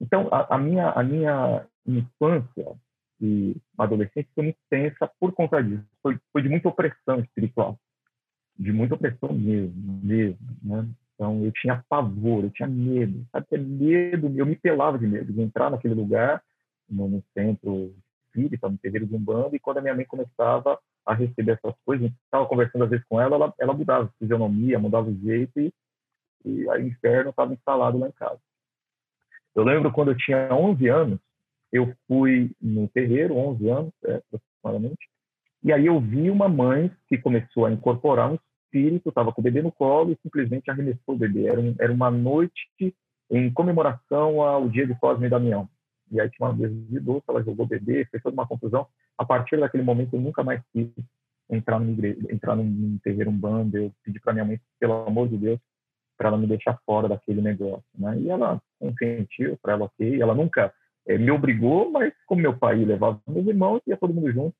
Então, 0.00 0.28
a, 0.30 0.56
a 0.56 0.58
minha, 0.58 0.90
a 0.90 1.02
minha 1.02 1.66
infância 1.86 2.76
e 3.20 3.56
adolescência 3.78 4.30
foi 4.34 4.44
muito 4.44 4.58
tensa 4.68 5.10
por 5.18 5.32
conta 5.32 5.62
disso. 5.62 5.84
Foi, 6.02 6.18
foi 6.32 6.42
de 6.42 6.48
muita 6.48 6.68
opressão 6.68 7.20
espiritual, 7.20 7.78
de 8.58 8.72
muita 8.72 8.94
opressão 8.94 9.32
mesmo, 9.32 10.00
mesmo, 10.02 10.38
né? 10.62 10.86
Então, 11.14 11.42
eu 11.42 11.50
tinha 11.52 11.82
pavor, 11.88 12.44
eu 12.44 12.50
tinha 12.50 12.68
medo, 12.68 13.26
sabe? 13.32 13.46
Que 13.46 13.56
medo, 13.56 14.30
eu 14.36 14.44
me 14.44 14.54
pelava 14.54 14.98
de 14.98 15.06
medo 15.06 15.32
de 15.32 15.40
entrar 15.40 15.70
naquele 15.70 15.94
lugar, 15.94 16.42
no, 16.88 17.08
no 17.08 17.24
centro 17.32 17.94
espírita, 18.26 18.68
no 18.68 18.76
terreiro 18.76 19.06
de 19.06 19.16
Umbanda, 19.16 19.56
e 19.56 19.58
quando 19.58 19.78
a 19.78 19.80
minha 19.80 19.94
mãe 19.94 20.04
começava 20.04 20.78
a 21.06 21.14
receber 21.14 21.52
essas 21.52 21.74
coisas, 21.86 22.10
estava 22.24 22.46
conversando 22.46 22.84
às 22.84 22.90
vezes 22.90 23.06
com 23.08 23.20
ela, 23.20 23.36
ela, 23.36 23.54
ela 23.58 23.72
mudava 23.72 24.04
a 24.04 24.18
fisionomia, 24.18 24.78
mudava 24.78 25.08
o 25.08 25.18
jeito, 25.20 25.58
e, 25.58 25.72
e 26.44 26.66
o 26.66 26.80
inferno 26.80 27.30
estava 27.30 27.52
instalado 27.52 27.98
lá 27.98 28.08
em 28.08 28.12
casa. 28.12 28.40
Eu 29.54 29.64
lembro 29.64 29.92
quando 29.92 30.10
eu 30.10 30.16
tinha 30.16 30.52
11 30.52 30.88
anos, 30.88 31.20
eu 31.72 31.94
fui 32.06 32.50
no 32.60 32.88
terreiro, 32.88 33.36
11 33.36 33.68
anos 33.68 33.92
é, 34.04 34.22
aproximadamente, 34.32 35.08
e 35.62 35.72
aí 35.72 35.86
eu 35.86 36.00
vi 36.00 36.30
uma 36.30 36.48
mãe 36.48 36.92
que 37.08 37.18
começou 37.18 37.66
a 37.66 37.72
incorporar 37.72 38.30
um 38.30 38.38
espírito, 38.66 39.08
estava 39.08 39.32
com 39.32 39.40
o 39.40 39.44
bebê 39.44 39.62
no 39.62 39.72
colo 39.72 40.12
e 40.12 40.18
simplesmente 40.22 40.70
arremessou 40.70 41.14
o 41.14 41.18
bebê. 41.18 41.46
Era, 41.46 41.60
um, 41.60 41.74
era 41.80 41.92
uma 41.92 42.10
noite 42.10 42.68
em 43.30 43.52
comemoração 43.52 44.40
ao 44.42 44.68
dia 44.68 44.86
de 44.86 44.94
Cosme 44.94 45.26
e 45.26 45.30
Damião. 45.30 45.68
E 46.10 46.20
aí 46.20 46.30
tinha 46.30 46.46
uma 46.46 46.54
mesa 46.54 46.72
de 46.72 47.00
doce, 47.00 47.24
ela 47.26 47.42
jogou 47.42 47.66
o 47.66 47.68
bebê, 47.68 48.04
fez 48.04 48.22
toda 48.22 48.34
uma 48.34 48.46
confusão. 48.46 48.86
A 49.18 49.24
partir 49.24 49.58
daquele 49.58 49.82
momento 49.82 50.14
eu 50.14 50.20
nunca 50.20 50.44
mais 50.44 50.62
quis 50.72 50.88
entrar 51.50 51.80
numa 51.80 51.90
igreja, 51.90 52.20
entrar 52.30 52.54
num, 52.54 52.64
num 52.64 52.98
terreiro 52.98 53.30
umbanda. 53.30 53.78
Eu 53.78 53.92
pedi 54.04 54.20
para 54.20 54.32
minha 54.32 54.44
mãe, 54.44 54.60
pelo 54.78 55.06
amor 55.06 55.28
de 55.28 55.36
Deus, 55.36 55.58
para 56.16 56.28
ela 56.28 56.38
me 56.38 56.46
deixar 56.46 56.78
fora 56.84 57.08
daquele 57.08 57.40
negócio, 57.40 57.84
né? 57.94 58.18
E 58.18 58.30
ela 58.30 58.60
consentiu 58.78 59.58
para 59.62 59.74
ela, 59.74 59.84
ok. 59.84 60.20
Ela 60.20 60.34
nunca 60.34 60.72
é, 61.06 61.18
me 61.18 61.30
obrigou, 61.30 61.90
mas 61.90 62.12
como 62.26 62.42
meu 62.42 62.56
pai 62.56 62.84
levava 62.84 63.20
meus 63.26 63.46
irmãos, 63.46 63.80
ia 63.86 63.96
todo 63.96 64.14
mundo 64.14 64.32
junto, 64.32 64.54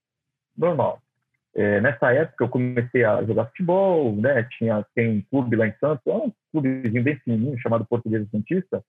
normal. 0.57 1.01
É, 1.55 1.81
nessa 1.81 2.13
época 2.13 2.45
eu 2.45 2.49
comecei 2.49 3.03
a 3.05 3.25
jogar 3.25 3.47
futebol, 3.47 4.15
né? 4.15 4.47
Tinha 4.59 4.85
tem 4.95 5.19
um 5.19 5.23
clube 5.31 5.57
lá 5.57 5.67
em 5.67 5.75
Santos, 5.81 6.07
é 6.07 6.13
um 6.13 6.33
clubezinho 6.53 7.03
bem 7.03 7.17
fininho 7.17 7.59
chamado 7.59 7.87
Portuguesa 7.87 8.29
Santista. 8.31 8.85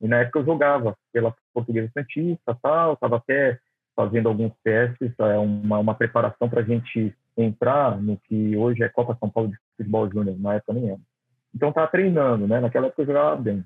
E 0.00 0.06
na 0.06 0.20
época 0.20 0.38
eu 0.38 0.44
jogava 0.44 0.96
pela 1.12 1.34
Portuguesa 1.52 1.90
Santista, 1.92 2.56
tal, 2.62 2.94
estava 2.94 3.16
até 3.16 3.58
fazendo 3.96 4.28
alguns 4.28 4.52
testes, 4.62 5.12
é 5.18 5.38
uma, 5.38 5.78
uma 5.78 5.94
preparação 5.94 6.48
para 6.48 6.60
a 6.60 6.64
gente 6.64 7.14
entrar 7.36 8.00
no 8.00 8.16
que 8.16 8.56
hoje 8.56 8.82
é 8.82 8.88
Copa 8.88 9.16
São 9.18 9.28
Paulo 9.28 9.50
de 9.50 9.56
Futebol 9.76 10.10
Júnior, 10.10 10.38
na 10.38 10.54
época 10.54 10.72
nem 10.72 10.90
era. 10.90 11.00
Então 11.54 11.68
estava 11.68 11.88
treinando, 11.88 12.46
né? 12.46 12.60
Naquela 12.60 12.86
época 12.86 13.02
eu 13.02 13.06
jogava 13.06 13.36
bem. 13.36 13.64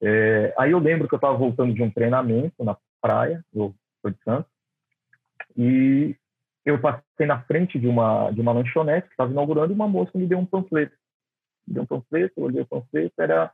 É, 0.00 0.54
aí 0.58 0.70
eu 0.70 0.78
lembro 0.78 1.08
que 1.08 1.14
eu 1.14 1.18
estava 1.18 1.36
voltando 1.36 1.74
de 1.74 1.82
um 1.82 1.90
treinamento 1.90 2.64
na 2.64 2.76
praia, 3.00 3.44
eu 3.54 3.74
sou 4.00 4.10
de 4.10 4.18
Santos, 4.22 4.50
e 5.56 6.16
eu 6.64 6.80
passei 6.80 7.26
na 7.26 7.42
frente 7.42 7.78
de 7.78 7.86
uma 7.86 8.30
de 8.30 8.40
uma 8.40 8.52
lanchonete 8.52 9.06
que 9.06 9.12
estava 9.12 9.30
inaugurando 9.30 9.72
e 9.72 9.74
uma 9.74 9.88
moça 9.88 10.10
me 10.14 10.26
deu 10.26 10.38
um 10.38 10.46
panfleto. 10.46 10.96
Me 11.66 11.74
deu 11.74 11.82
um 11.82 11.86
panfleto, 11.86 12.34
eu 12.36 12.44
olhei 12.44 12.62
o 12.62 12.66
panfleto, 12.66 13.14
era 13.18 13.52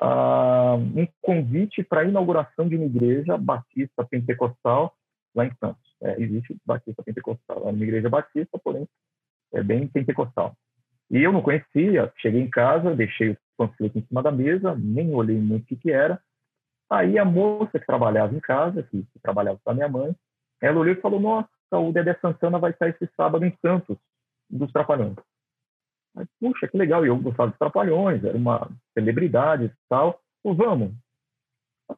uh, 0.00 0.76
um 0.76 1.06
convite 1.20 1.82
para 1.82 2.00
a 2.00 2.04
inauguração 2.04 2.68
de 2.68 2.76
uma 2.76 2.86
igreja 2.86 3.36
batista 3.36 4.04
pentecostal 4.04 4.94
lá 5.34 5.46
em 5.46 5.54
Santos. 5.60 5.94
É, 6.02 6.20
existe 6.20 6.56
batista 6.64 7.02
pentecostal, 7.02 7.68
é 7.68 7.70
uma 7.70 7.82
igreja 7.82 8.08
batista, 8.08 8.58
porém 8.58 8.88
é 9.52 9.62
bem 9.62 9.86
pentecostal. 9.86 10.56
E 11.10 11.22
eu 11.22 11.32
não 11.32 11.42
conhecia, 11.42 12.12
cheguei 12.16 12.40
em 12.40 12.50
casa, 12.50 12.94
deixei 12.94 13.30
o 13.30 13.38
panfleto 13.56 13.98
em 13.98 14.06
cima 14.06 14.22
da 14.22 14.32
mesa, 14.32 14.74
nem 14.74 15.14
olhei 15.14 15.38
muito 15.38 15.64
o 15.64 15.66
que, 15.66 15.76
que 15.76 15.90
era. 15.90 16.20
Aí 16.90 17.18
a 17.18 17.24
moça 17.24 17.78
que 17.78 17.86
trabalhava 17.86 18.34
em 18.34 18.40
casa, 18.40 18.82
que, 18.82 19.02
que 19.02 19.18
trabalhava 19.20 19.58
com 19.62 19.70
a 19.70 19.74
minha 19.74 19.88
mãe, 19.88 20.14
ela 20.60 20.78
olhou 20.78 20.94
e 20.94 21.00
falou: 21.00 21.20
Nossa, 21.20 21.48
o 21.72 21.92
Dedé 21.92 22.14
Santana 22.20 22.58
vai 22.58 22.70
estar 22.70 22.88
esse 22.88 23.08
sábado 23.16 23.44
em 23.44 23.56
Santos, 23.60 23.96
dos 24.48 24.70
Trapalhões. 24.72 25.16
Mas, 26.14 26.28
puxa, 26.40 26.66
que 26.66 26.76
legal, 26.76 27.04
e 27.04 27.08
eu 27.08 27.18
gostava 27.18 27.50
dos 27.50 27.58
Trapalhões, 27.58 28.24
era 28.24 28.36
uma 28.36 28.70
celebridade 28.94 29.66
e 29.66 29.72
tal. 29.88 30.20
Pô, 30.42 30.54
vamos. 30.54 30.92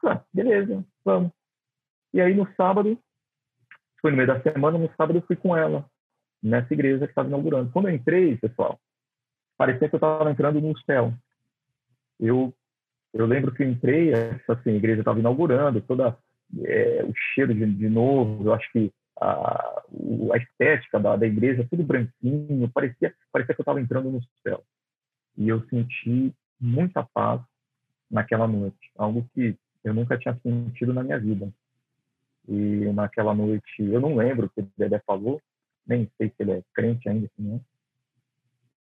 Ah, 0.05 0.23
beleza, 0.33 0.85
vamos. 1.05 1.31
E 2.13 2.21
aí 2.21 2.35
no 2.35 2.51
sábado, 2.55 2.99
foi 4.01 4.11
no 4.11 4.17
meio 4.17 4.27
da 4.27 4.41
semana, 4.41 4.79
no 4.79 4.89
sábado 4.97 5.19
eu 5.19 5.23
fui 5.23 5.37
com 5.37 5.57
ela, 5.57 5.89
nessa 6.43 6.73
igreja 6.73 7.07
que 7.07 7.13
estava 7.13 7.29
inaugurando. 7.29 7.71
Quando 7.73 7.89
eu 7.89 7.95
entrei, 7.95 8.37
pessoal, 8.37 8.79
parecia 9.59 9.89
que 9.89 9.95
eu 9.95 9.99
estava 9.99 10.31
entrando 10.31 10.61
no 10.61 10.79
céu. 10.83 11.13
Eu, 12.19 12.55
eu 13.13 13.27
lembro 13.27 13.53
que 13.53 13.65
eu 13.65 13.69
entrei, 13.69 14.13
assim, 14.15 14.71
a 14.71 14.77
igreja 14.77 15.01
estava 15.01 15.19
inaugurando, 15.19 15.81
toda 15.81 16.17
é, 16.65 17.05
o 17.05 17.13
cheiro 17.35 17.53
de, 17.53 17.67
de 17.67 17.89
novo, 17.89 18.45
eu 18.45 18.55
acho 18.55 18.71
que 18.73 18.93
a, 19.21 19.83
a 20.33 20.37
estética 20.37 21.01
da, 21.01 21.17
da 21.17 21.27
igreja, 21.27 21.67
tudo 21.69 21.83
branquinho, 21.83 22.71
parecia, 22.71 23.13
parecia 23.33 23.55
que 23.55 23.61
eu 23.61 23.65
estava 23.65 23.81
entrando 23.81 24.11
no 24.11 24.21
céu. 24.43 24.63
E 25.37 25.49
eu 25.49 25.61
senti 25.69 26.33
muita 26.61 27.03
paz 27.13 27.41
naquela 28.11 28.47
noite, 28.47 28.91
algo 28.97 29.29
que 29.35 29.57
eu 29.85 29.93
nunca 29.93 30.17
tinha 30.17 30.39
sentido 30.43 30.95
na 30.95 31.03
minha 31.03 31.19
vida. 31.19 31.53
E 32.49 32.91
naquela 32.95 33.35
noite, 33.35 33.83
eu 33.83 34.01
não 34.01 34.17
lembro 34.17 34.47
o 34.47 34.51
que 34.51 34.61
o 34.61 34.73
Dedé 34.77 35.01
falou, 35.01 35.41
nem 35.87 36.11
sei 36.17 36.29
se 36.29 36.35
ele 36.39 36.53
é 36.53 36.63
crente 36.73 37.09
ainda, 37.09 37.27
assim, 37.27 37.49
né? 37.49 37.61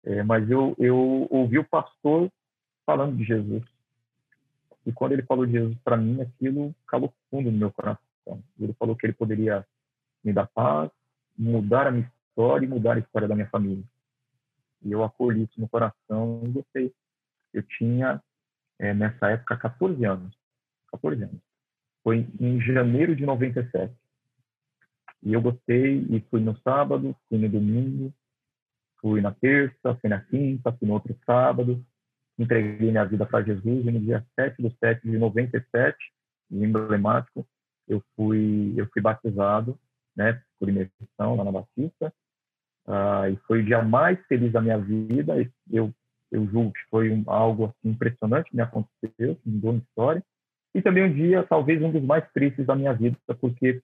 É, 0.05 0.21
mas 0.21 0.49
eu, 0.49 0.75
eu 0.77 1.27
ouvi 1.31 1.57
o 1.57 1.67
pastor 1.67 2.31
falando 2.85 3.17
de 3.17 3.23
Jesus. 3.23 3.63
E 4.85 4.91
quando 4.91 5.13
ele 5.13 5.23
falou 5.23 5.45
de 5.45 5.53
Jesus 5.53 5.75
para 5.83 5.97
mim, 5.97 6.21
aquilo 6.21 6.75
calou 6.87 7.11
fundo 7.29 7.51
no 7.51 7.57
meu 7.57 7.71
coração. 7.71 7.99
Ele 8.59 8.73
falou 8.73 8.95
que 8.95 9.05
ele 9.05 9.13
poderia 9.13 9.65
me 10.23 10.31
dar 10.31 10.47
paz, 10.47 10.91
mudar 11.37 11.87
a 11.87 11.91
minha 11.91 12.11
história 12.29 12.65
e 12.65 12.69
mudar 12.69 12.95
a 12.97 12.99
história 12.99 13.27
da 13.27 13.35
minha 13.35 13.49
família. 13.49 13.83
E 14.83 14.91
eu 14.91 15.03
acolhi 15.03 15.43
isso 15.43 15.59
no 15.59 15.67
coração 15.67 16.43
e 16.45 16.49
gostei. 16.49 16.93
Eu 17.51 17.63
tinha, 17.63 18.21
é, 18.77 18.93
nessa 18.93 19.31
época, 19.31 19.57
14 19.57 20.05
anos. 20.05 20.37
14 20.91 21.23
anos. 21.23 21.41
Foi 22.03 22.27
em 22.39 22.61
janeiro 22.61 23.15
de 23.15 23.25
97. 23.25 23.91
E 25.23 25.33
eu 25.33 25.41
gostei 25.41 26.05
e 26.09 26.19
fui 26.29 26.39
no 26.39 26.55
sábado, 26.59 27.15
fui 27.27 27.39
no 27.39 27.49
domingo, 27.49 28.13
fui 29.05 29.21
na 29.21 29.31
terça, 29.31 29.95
fui 30.01 30.09
na 30.09 30.19
quinta, 30.19 30.71
fui 30.71 30.87
no 30.87 30.95
outro 30.95 31.15
sábado, 31.27 31.85
entreguei 32.39 32.89
minha 32.89 33.05
vida 33.05 33.23
para 33.23 33.43
Jesus 33.43 33.85
e 33.85 33.91
no 33.91 33.99
dia 33.99 34.25
7 34.33 34.59
de 34.59 34.75
7 34.79 35.07
de 35.07 35.19
97, 35.19 35.95
emblemático, 36.49 37.47
eu 37.87 38.01
fui, 38.15 38.73
eu 38.75 38.87
fui 38.91 39.03
batizado 39.03 39.77
né, 40.15 40.41
por 40.59 40.69
imersão 40.69 41.35
lá 41.35 41.43
na 41.43 41.51
Batista. 41.51 42.11
Uh, 42.87 43.29
e 43.31 43.35
foi 43.45 43.61
o 43.61 43.65
dia 43.65 43.83
mais 43.83 44.19
feliz 44.25 44.51
da 44.51 44.59
minha 44.59 44.79
vida. 44.79 45.35
Eu, 45.71 45.93
eu 46.31 46.47
julgo 46.47 46.73
que 46.73 46.81
foi 46.89 47.11
um, 47.11 47.23
algo 47.27 47.65
assim, 47.65 47.89
impressionante 47.89 48.49
que 48.49 48.55
me 48.55 48.63
aconteceu, 48.63 49.35
que 49.35 49.47
mudou 49.49 49.73
minha 49.73 49.83
história. 49.83 50.23
E 50.73 50.81
também 50.81 51.03
um 51.03 51.13
dia, 51.13 51.43
talvez, 51.43 51.79
um 51.79 51.91
dos 51.91 52.03
mais 52.03 52.27
tristes 52.31 52.65
da 52.65 52.75
minha 52.75 52.93
vida, 52.93 53.15
porque 53.39 53.83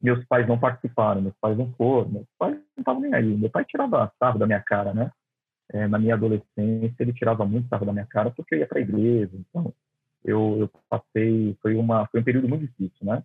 meus 0.00 0.24
pais 0.26 0.46
não 0.46 0.58
participaram, 0.58 1.20
meus 1.20 1.34
pais 1.40 1.56
não 1.56 1.72
foram, 1.72 2.08
meus 2.08 2.26
pais 2.38 2.54
não 2.54 2.80
estavam 2.80 3.00
nem 3.02 3.14
aí. 3.14 3.36
Meu 3.36 3.50
pai 3.50 3.64
tirava 3.64 4.12
sarro 4.18 4.38
da 4.38 4.46
minha 4.46 4.60
cara, 4.60 4.94
né? 4.94 5.10
É, 5.70 5.86
na 5.86 5.98
minha 5.98 6.14
adolescência, 6.14 6.94
ele 7.00 7.12
tirava 7.12 7.44
muito 7.44 7.68
sarro 7.68 7.84
da 7.84 7.92
minha 7.92 8.06
cara 8.06 8.30
porque 8.30 8.54
eu 8.54 8.60
ia 8.60 8.66
para 8.66 8.78
a 8.78 8.82
igreja. 8.82 9.32
Então, 9.34 9.72
eu, 10.24 10.56
eu 10.60 10.70
passei, 10.88 11.56
foi, 11.60 11.74
uma, 11.74 12.06
foi 12.06 12.20
um 12.20 12.24
período 12.24 12.48
muito 12.48 12.66
difícil, 12.66 13.06
né? 13.06 13.22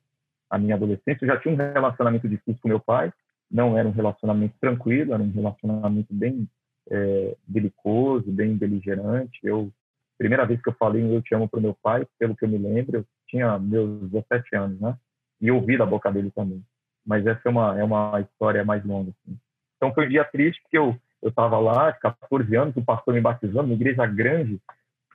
a 0.53 0.57
minha 0.59 0.75
adolescência. 0.75 1.17
Eu 1.21 1.27
já 1.27 1.39
tinha 1.39 1.53
um 1.53 1.57
relacionamento 1.57 2.29
difícil 2.29 2.61
com 2.61 2.67
meu 2.67 2.79
pai, 2.79 3.11
não 3.49 3.75
era 3.75 3.87
um 3.87 3.91
relacionamento 3.91 4.53
tranquilo, 4.61 5.13
era 5.13 5.23
um 5.23 5.31
relacionamento 5.31 6.13
bem 6.13 6.47
é, 6.91 7.35
belicoso, 7.47 8.31
bem 8.31 8.55
beligerante. 8.55 9.39
Eu, 9.43 9.71
primeira 10.15 10.45
vez 10.45 10.61
que 10.61 10.69
eu 10.69 10.73
falei 10.73 11.03
eu 11.03 11.23
te 11.23 11.33
amo 11.33 11.49
para 11.49 11.59
meu 11.59 11.75
pai, 11.81 12.05
pelo 12.19 12.35
que 12.35 12.45
eu 12.45 12.49
me 12.49 12.59
lembro, 12.59 12.97
eu 12.97 13.05
tinha 13.27 13.57
meus 13.57 14.11
17 14.11 14.55
anos, 14.55 14.79
né? 14.79 14.95
E 15.43 15.51
ouvi 15.51 15.77
da 15.77 15.85
boca 15.85 16.09
dele 16.09 16.31
também. 16.31 16.63
Mas 17.05 17.27
essa 17.27 17.41
é 17.45 17.49
uma, 17.49 17.79
é 17.79 17.83
uma 17.83 18.21
história 18.21 18.63
mais 18.63 18.83
longa. 18.85 19.11
Assim. 19.11 19.37
Então 19.75 19.93
foi 19.93 20.05
um 20.05 20.09
dia 20.09 20.23
triste, 20.23 20.61
porque 20.61 20.77
eu 20.77 20.97
estava 21.21 21.59
lá, 21.59 21.91
14 21.91 22.55
anos, 22.55 22.77
o 22.77 22.81
pastor 22.81 23.13
me 23.13 23.19
batizando, 23.19 23.65
uma 23.65 23.73
igreja 23.73 24.05
grande, 24.05 24.57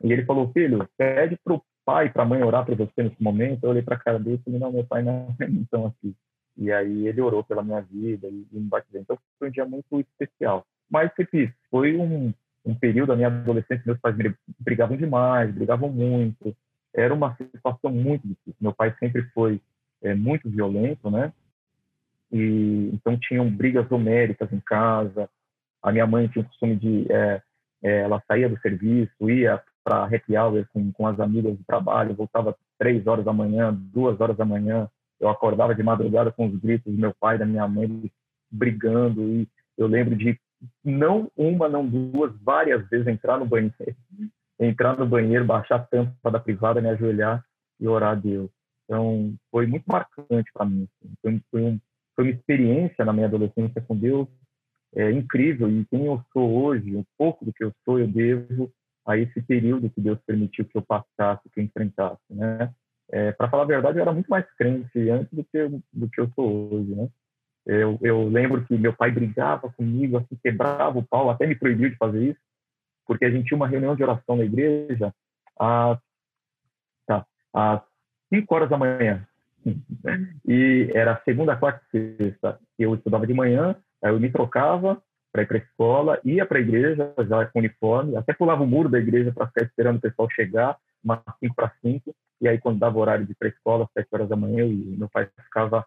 e 0.04 0.12
ele 0.12 0.26
falou, 0.26 0.52
filho, 0.52 0.86
pede 0.98 1.38
para 1.42 1.54
o 1.54 1.62
pai, 1.82 2.10
para 2.10 2.22
a 2.22 2.26
mãe 2.26 2.42
orar 2.42 2.66
para 2.66 2.74
você 2.74 3.02
nesse 3.02 3.22
momento. 3.22 3.64
Eu 3.64 3.70
olhei 3.70 3.82
para 3.82 3.96
a 3.96 3.98
cara 3.98 4.18
dele 4.18 4.36
e 4.36 4.44
falei, 4.44 4.60
não, 4.60 4.70
meu 4.70 4.84
pai 4.84 5.02
não 5.02 5.34
é 5.40 5.44
então 5.46 5.86
aqui. 5.86 6.14
E 6.58 6.70
aí 6.70 7.08
ele 7.08 7.20
orou 7.22 7.42
pela 7.42 7.62
minha 7.62 7.80
vida 7.80 8.28
e, 8.28 8.46
e 8.52 8.58
me 8.58 8.68
batizou. 8.68 9.00
Então 9.00 9.18
foi 9.38 9.48
um 9.48 9.50
dia 9.50 9.64
muito 9.64 10.00
especial. 10.00 10.66
Mas, 10.90 11.10
repito, 11.16 11.54
foi 11.70 11.96
um, 11.96 12.32
um 12.66 12.74
período 12.74 13.08
da 13.08 13.16
minha 13.16 13.28
adolescência, 13.28 13.82
meus 13.86 13.98
pais 13.98 14.14
brigavam 14.60 14.96
demais, 14.96 15.54
brigavam 15.54 15.88
muito. 15.88 16.54
Era 16.94 17.14
uma 17.14 17.34
situação 17.36 17.90
muito 17.90 18.26
difícil. 18.26 18.56
Meu 18.60 18.74
pai 18.74 18.94
sempre 18.98 19.22
foi 19.34 19.60
é, 20.02 20.14
muito 20.14 20.48
violento, 20.48 21.10
né? 21.10 21.32
E 22.30 22.90
então 22.92 23.18
tinham 23.18 23.50
brigas 23.50 23.90
homéricas 23.90 24.52
em 24.52 24.60
casa. 24.60 25.28
A 25.82 25.92
minha 25.92 26.06
mãe 26.06 26.28
tinha 26.28 26.42
o 26.42 26.48
costume 26.48 26.76
de 26.76 27.10
é, 27.10 27.42
é, 27.82 28.00
ela 28.00 28.22
saía 28.26 28.48
do 28.48 28.58
serviço, 28.60 29.30
ia 29.30 29.62
para 29.84 30.04
happy 30.04 30.36
hour 30.36 30.66
com, 30.72 30.92
com 30.92 31.06
as 31.06 31.18
amigas 31.18 31.56
de 31.56 31.64
trabalho, 31.64 32.14
voltava 32.14 32.56
três 32.78 33.06
horas 33.06 33.24
da 33.24 33.32
manhã, 33.32 33.72
duas 33.72 34.20
horas 34.20 34.36
da 34.36 34.44
manhã. 34.44 34.88
Eu 35.18 35.28
acordava 35.28 35.74
de 35.74 35.82
madrugada 35.82 36.30
com 36.30 36.46
os 36.46 36.56
gritos 36.56 36.92
do 36.92 37.00
meu 37.00 37.14
pai 37.18 37.38
da 37.38 37.46
minha 37.46 37.66
mãe 37.66 38.10
brigando. 38.50 39.22
E 39.22 39.48
eu 39.76 39.86
lembro 39.86 40.14
de 40.16 40.38
não 40.84 41.30
uma, 41.36 41.68
não 41.68 41.86
duas, 41.86 42.32
várias 42.42 42.86
vezes 42.88 43.06
entrar 43.06 43.38
no 43.38 43.46
banheiro, 43.46 43.74
entrar 44.58 44.96
no 44.98 45.06
banheiro, 45.06 45.44
baixar 45.44 45.76
a 45.76 45.84
tampa 45.84 46.30
da 46.30 46.40
privada, 46.40 46.80
me 46.80 46.88
ajoelhar 46.88 47.44
e 47.80 47.86
orar 47.88 48.12
a 48.12 48.14
Deus. 48.14 48.50
Então, 48.88 49.34
foi 49.50 49.66
muito 49.66 49.84
marcante 49.86 50.50
para 50.52 50.64
mim. 50.64 50.88
Assim. 51.02 51.14
Foi, 51.20 51.40
foi, 51.50 51.62
um, 51.62 51.80
foi 52.16 52.24
uma 52.24 52.30
experiência 52.30 53.04
na 53.04 53.12
minha 53.12 53.26
adolescência 53.26 53.82
com 53.82 53.94
Deus 53.94 54.26
é, 54.96 55.10
incrível. 55.10 55.70
E 55.70 55.84
quem 55.86 56.06
eu 56.06 56.22
sou 56.32 56.64
hoje, 56.64 56.96
um 56.96 57.04
pouco 57.18 57.44
do 57.44 57.52
que 57.52 57.62
eu 57.62 57.72
sou, 57.84 57.98
eu 57.98 58.08
devo 58.08 58.72
a 59.06 59.16
esse 59.16 59.42
período 59.42 59.90
que 59.90 60.00
Deus 60.00 60.18
permitiu 60.26 60.64
que 60.64 60.76
eu 60.76 60.82
passasse, 60.82 61.48
que 61.50 61.60
eu 61.60 61.64
enfrentasse, 61.64 62.22
né? 62.30 62.72
É, 63.10 63.32
para 63.32 63.48
falar 63.48 63.62
a 63.62 63.66
verdade, 63.66 63.98
eu 63.98 64.02
era 64.02 64.12
muito 64.12 64.28
mais 64.28 64.44
crente 64.56 65.08
antes 65.08 65.32
do 65.32 65.42
que, 65.44 65.66
do 65.92 66.10
que 66.10 66.20
eu 66.20 66.30
sou 66.34 66.74
hoje, 66.74 66.94
né? 66.94 67.08
Eu, 67.64 67.98
eu 68.02 68.28
lembro 68.28 68.64
que 68.66 68.76
meu 68.76 68.94
pai 68.94 69.10
brigava 69.10 69.70
comigo, 69.72 70.18
assim, 70.18 70.38
quebrava 70.42 70.98
o 70.98 71.06
pau, 71.06 71.30
até 71.30 71.46
me 71.46 71.54
proibiu 71.54 71.90
de 71.90 71.96
fazer 71.96 72.30
isso, 72.30 72.40
porque 73.06 73.24
a 73.24 73.30
gente 73.30 73.46
tinha 73.46 73.56
uma 73.56 73.68
reunião 73.68 73.96
de 73.96 74.02
oração 74.02 74.36
na 74.36 74.44
igreja 74.44 75.14
às, 75.58 75.98
tá, 77.06 77.26
às 77.52 77.82
5 78.32 78.54
horas 78.54 78.70
da 78.70 78.76
manhã. 78.76 79.26
E 80.46 80.90
era 80.94 81.20
segunda, 81.24 81.56
quarta 81.56 81.82
e 81.94 82.16
sexta. 82.16 82.58
Eu 82.78 82.94
estudava 82.94 83.26
de 83.26 83.34
manhã, 83.34 83.76
aí 84.02 84.12
eu 84.12 84.20
me 84.20 84.30
trocava 84.30 85.02
para 85.32 85.42
ir 85.42 85.46
para 85.46 85.58
a 85.58 85.60
escola, 85.60 86.20
ia 86.24 86.46
para 86.46 86.58
a 86.58 86.60
igreja 86.60 87.12
já 87.28 87.46
com 87.46 87.58
uniforme, 87.58 88.16
até 88.16 88.32
pulava 88.32 88.62
o 88.62 88.66
muro 88.66 88.88
da 88.88 88.98
igreja 88.98 89.32
para 89.32 89.46
ficar 89.46 89.64
esperando 89.64 89.96
o 89.96 90.00
pessoal 90.00 90.28
chegar, 90.30 90.76
umas 91.04 91.20
5 91.40 91.54
para 91.54 91.72
5, 91.82 92.14
e 92.40 92.48
aí 92.48 92.58
quando 92.58 92.78
dava 92.78 92.98
horário 92.98 93.26
de 93.26 93.32
ir 93.32 93.34
para 93.34 93.48
a 93.48 93.50
escola, 93.50 93.88
7 93.92 94.08
horas 94.12 94.28
da 94.28 94.36
manhã, 94.36 94.64
e 94.64 94.74
meu 94.74 95.08
pai 95.08 95.28
ficava 95.44 95.84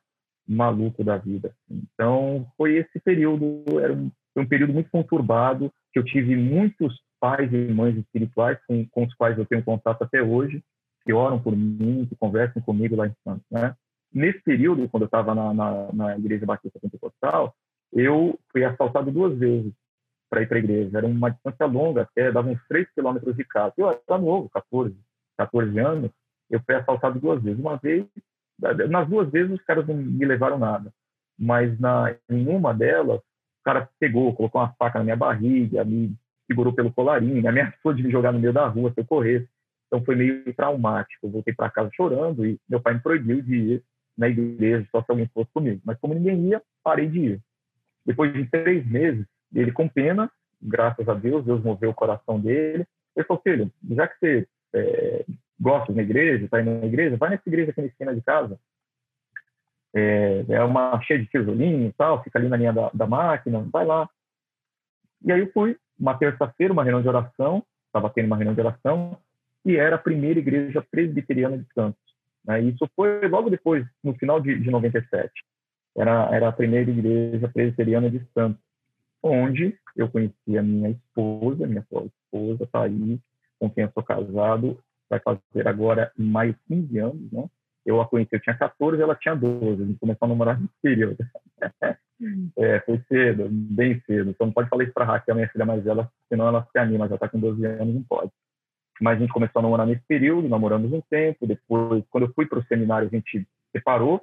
maluco 0.48 1.04
da 1.04 1.18
vida. 1.18 1.54
Então, 1.70 2.48
foi 2.58 2.76
esse 2.76 3.00
período, 3.00 3.64
era 3.80 3.94
um, 3.94 4.12
um 4.36 4.46
período 4.46 4.74
muito 4.74 4.90
conturbado, 4.90 5.72
que 5.92 6.00
eu 6.00 6.04
tive 6.04 6.36
muitos 6.36 7.02
pais 7.20 7.52
e 7.54 7.72
mães 7.72 7.98
espirituais 7.98 8.58
com, 8.68 8.86
com 8.90 9.04
os 9.06 9.14
quais 9.16 9.38
eu 9.38 9.46
tenho 9.46 9.64
contato 9.64 10.04
até 10.04 10.22
hoje, 10.22 10.64
que 11.04 11.14
oram 11.14 11.40
por 11.42 11.56
mim, 11.56 12.06
que 12.08 12.16
conversam 12.16 12.62
comigo 12.62 12.96
lá 12.96 13.08
em 13.08 13.14
Santos, 13.24 13.46
né? 13.52 13.76
Nesse 14.14 14.42
período, 14.42 14.90
quando 14.90 15.04
eu 15.04 15.06
estava 15.06 15.34
na, 15.34 15.54
na, 15.54 15.94
na, 15.94 16.18
Igreja 16.18 16.46
Batista 16.46 16.80
Pentecostal, 16.80 17.56
eu 17.94 18.38
fui 18.52 18.64
assaltado 18.64 19.10
duas 19.10 19.38
vezes 19.38 19.72
para 20.30 20.42
ir 20.42 20.48
para 20.48 20.58
a 20.58 20.60
igreja. 20.60 20.98
Era 20.98 21.08
uma 21.08 21.32
distância 21.32 21.66
longa, 21.66 22.02
até 22.02 22.32
dava 22.32 22.50
uns 22.50 22.60
3 22.68 22.90
quilômetros 22.94 23.36
de 23.36 23.46
casa. 23.46 23.74
Eu 23.78 23.90
era 23.90 24.18
novo, 24.18 24.50
14, 24.50 24.98
14 25.38 25.80
anos, 25.80 26.12
eu 26.50 26.62
fui 26.66 26.76
assaltado 26.76 27.20
duas 27.20 27.42
vezes. 27.42 27.60
Uma 27.60 27.78
vez 27.78 28.06
nas 28.90 29.08
duas 29.08 29.30
vezes 29.30 29.52
os 29.52 29.66
caras 29.66 29.88
não 29.88 29.96
me 29.96 30.26
levaram 30.26 30.60
nada, 30.60 30.94
mas 31.38 31.78
na, 31.80 32.16
em 32.30 32.48
uma 32.48 32.74
delas, 32.74 33.20
o 33.20 33.64
cara 33.64 33.90
pegou, 34.00 34.34
colocou 34.36 34.62
uma 34.62 34.74
faca 34.74 35.00
na 35.00 35.06
minha 35.06 35.16
barriga, 35.16 35.84
me 35.84 36.16
segurou 36.48 36.74
pelo 36.74 36.92
colarinho, 36.94 37.48
ameaçou 37.48 37.94
de 37.94 38.04
me 38.04 38.12
jogar 38.12 38.32
no 38.32 38.40
meio 38.40 38.54
da 38.54 38.68
rua 38.68 38.92
se 38.94 39.00
eu 39.00 39.06
corresse. 39.06 39.48
Então 39.92 40.06
foi 40.06 40.16
meio 40.16 40.54
traumático. 40.54 41.28
Eu 41.28 41.32
voltei 41.32 41.54
para 41.54 41.70
casa 41.70 41.90
chorando 41.94 42.46
e 42.46 42.58
meu 42.70 42.80
pai 42.80 42.94
me 42.94 43.02
proibiu 43.02 43.42
de 43.42 43.56
ir 43.56 43.84
na 44.18 44.30
igreja 44.30 44.88
só 44.90 45.04
se 45.04 45.12
alguém 45.12 45.30
fosse 45.34 45.52
comigo. 45.52 45.82
Mas 45.84 46.00
como 46.00 46.14
ninguém 46.14 46.48
ia, 46.48 46.62
parei 46.82 47.10
de 47.10 47.20
ir. 47.20 47.42
Depois 48.06 48.32
de 48.32 48.46
três 48.46 48.88
meses, 48.90 49.26
ele 49.54 49.74
com 49.74 49.90
pena, 49.90 50.32
graças 50.62 51.08
a 51.10 51.14
Deus, 51.14 51.44
Deus 51.44 51.62
moveu 51.62 51.90
o 51.90 51.94
coração 51.94 52.40
dele. 52.40 52.88
Ele 53.16 53.26
falou, 53.26 53.44
filho, 53.44 53.72
já 53.92 54.08
que 54.08 54.18
você 54.18 54.48
é, 54.74 55.26
gosta 55.60 55.92
na 55.92 56.02
igreja, 56.02 56.46
está 56.46 56.62
indo 56.62 56.72
na 56.72 56.86
igreja, 56.86 57.18
vai 57.18 57.32
nessa 57.32 57.44
igreja 57.48 57.72
aqui 57.72 57.82
na 57.82 57.88
esquina 57.88 58.16
de 58.16 58.22
casa. 58.22 58.58
É, 59.94 60.46
é 60.48 60.64
uma 60.64 61.02
cheia 61.02 61.20
de 61.20 61.26
tijolinho 61.28 61.90
e 61.90 61.94
tal, 61.94 62.24
fica 62.24 62.40
ali 62.40 62.48
na 62.48 62.56
linha 62.56 62.72
da, 62.72 62.90
da 62.94 63.06
máquina, 63.06 63.60
vai 63.74 63.86
lá. 63.86 64.10
E 65.22 65.32
aí 65.34 65.42
eu 65.42 65.52
fui, 65.52 65.78
uma 66.00 66.18
terça-feira, 66.18 66.72
uma 66.72 66.84
reunião 66.84 67.02
de 67.02 67.10
oração, 67.10 67.62
estava 67.88 68.10
tendo 68.10 68.28
uma 68.28 68.38
reunião 68.38 68.56
de 68.56 68.62
oração, 68.62 69.18
e 69.66 69.76
era 69.76 69.96
a 69.96 70.00
primeira 70.00 70.40
igreja 70.40 70.86
presbiteriana 70.90 71.58
de 71.58 71.66
Santos. 71.74 72.02
Né? 72.46 72.62
Isso 72.62 72.90
foi 72.96 73.28
logo 73.28 73.50
depois, 73.50 73.86
no 74.04 74.14
final 74.16 74.40
de, 74.40 74.60
de 74.60 74.70
97. 74.70 75.32
Era, 75.96 76.30
era 76.34 76.48
a 76.48 76.54
primeira 76.54 76.90
igreja 76.90 77.48
presbiteriana 77.48 78.10
de 78.10 78.26
Santos, 78.34 78.62
onde 79.22 79.78
eu 79.96 80.10
conheci 80.10 80.58
a 80.58 80.64
minha 80.64 80.90
esposa, 80.90 81.68
minha 81.68 81.82
atual 81.82 82.08
esposa, 82.08 82.68
tá 82.72 82.84
aí, 82.84 83.20
com 83.60 83.70
quem 83.70 83.84
eu 83.84 83.92
sou 83.92 84.04
casado 84.04 84.80
vai 85.12 85.20
fazer 85.20 85.68
agora 85.68 86.10
em 86.18 86.24
maio 86.24 86.56
15 86.70 86.98
anos, 86.98 87.32
né? 87.32 87.46
Eu 87.86 88.00
a 88.00 88.08
conheci, 88.08 88.30
eu 88.32 88.40
tinha 88.40 88.56
14, 88.56 89.02
ela 89.02 89.16
tinha 89.16 89.36
12, 89.36 89.84
a 89.84 89.86
gente 89.86 90.00
começou 90.00 90.26
a 90.26 90.30
namorar 90.30 90.60
nesse 90.60 90.74
período. 90.82 91.18
é, 92.58 92.80
foi 92.82 93.02
cedo, 93.10 93.50
bem 93.50 94.00
cedo. 94.06 94.30
Então 94.30 94.48
não 94.48 94.54
pode 94.54 94.70
falar 94.70 94.84
isso 94.84 94.94
para 94.94 95.04
a 95.04 95.08
Raquel, 95.08 95.36
minha 95.36 95.50
filha 95.50 95.66
mais 95.66 95.84
velha, 95.84 96.08
senão 96.30 96.48
ela 96.48 96.66
se 96.72 96.80
anima, 96.80 97.10
já 97.10 97.16
está 97.16 97.28
com 97.28 97.40
12 97.40 97.66
anos, 97.66 97.94
não 97.94 98.04
pode. 98.04 98.32
Mas 99.02 99.18
a 99.18 99.20
gente 99.20 99.34
começou 99.34 99.60
a 99.60 99.64
namorar 99.64 99.88
nesse 99.88 100.04
período, 100.08 100.48
namoramos 100.48 100.94
um 100.94 101.02
tempo, 101.10 101.48
depois, 101.48 102.04
quando 102.12 102.28
eu 102.28 102.34
fui 102.34 102.46
para 102.46 102.60
o 102.60 102.66
seminário, 102.66 103.08
a 103.08 103.12
gente 103.12 103.48
separou, 103.76 104.22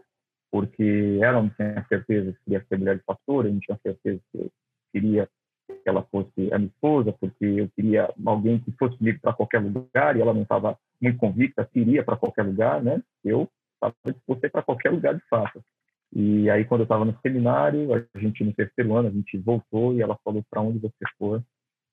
porque 0.53 1.19
ela 1.21 1.43
não 1.43 1.51
tinha 1.51 1.85
certeza 1.89 2.33
se 2.33 2.39
queria 2.45 2.65
ser 2.69 2.79
mulher 2.79 2.97
de 2.97 3.03
pastor, 3.05 3.47
a 3.47 3.49
gente 3.49 3.67
tinha 3.67 3.79
certeza 3.83 4.21
que 4.31 4.39
eu 4.39 4.51
queria 4.93 5.29
que 5.69 5.89
ela 5.89 6.03
fosse 6.11 6.53
a 6.53 6.59
minha 6.59 6.71
esposa, 6.71 7.13
porque 7.21 7.45
eu 7.45 7.69
queria 7.77 8.09
alguém 8.25 8.59
que 8.61 8.73
fosse 8.79 8.97
comigo 8.97 9.19
para 9.21 9.33
qualquer 9.33 9.61
lugar, 9.61 10.17
e 10.17 10.21
ela 10.21 10.33
não 10.33 10.43
estava 10.43 10.79
muito 11.01 11.19
convicta 11.19 11.69
se 11.73 11.81
iria 11.81 12.05
para 12.05 12.17
qualquer 12.17 12.45
lugar, 12.45 12.83
né? 12.83 13.03
Eu 13.25 13.49
estava 13.75 13.95
disposto 14.07 14.45
a 14.45 14.47
ir 14.47 14.51
para 14.51 14.63
qualquer 14.63 14.91
lugar 14.91 15.15
de 15.15 15.23
fato. 15.29 15.63
E 16.15 16.49
aí, 16.49 16.65
quando 16.65 16.83
eu 16.83 16.85
estava 16.85 17.05
no 17.05 17.19
seminário, 17.21 17.93
a 17.93 18.19
gente 18.19 18.43
no 18.43 18.53
terceiro 18.55 18.95
ano, 18.95 19.09
a 19.09 19.11
gente 19.11 19.37
voltou 19.39 19.93
e 19.95 20.01
ela 20.01 20.19
falou: 20.25 20.43
para 20.49 20.63
onde 20.63 20.79
você 20.79 21.05
for, 21.19 21.43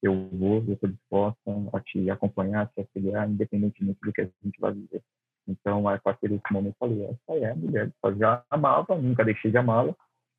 eu 0.06 0.30
vou, 0.32 0.63
eu 0.68 0.74
estou 0.74 0.89
disposta 0.89 1.52
a 1.74 1.80
te 1.80 2.10
acompanhar, 2.10 2.68
te 2.68 2.80
auxiliar, 2.80 3.30
independentemente 3.30 4.00
do 4.02 4.13
que 4.13 4.22
a 4.22 4.30
gente 4.44 4.60
vai 4.60 4.74
viver. 4.74 5.02
Então, 5.48 5.88
a 5.88 5.98
partir 6.00 6.30
desse 6.30 6.52
momento, 6.52 6.76
eu 6.82 6.88
falei: 6.88 7.06
essa 7.06 7.39
é 7.39 7.52
a 7.52 7.56
mulher. 7.56 7.91
Eu 8.04 8.18
já 8.18 8.44
amava, 8.50 8.96
nunca 8.96 9.24
deixei 9.24 9.52
de 9.52 9.58
amá-la, 9.58 9.96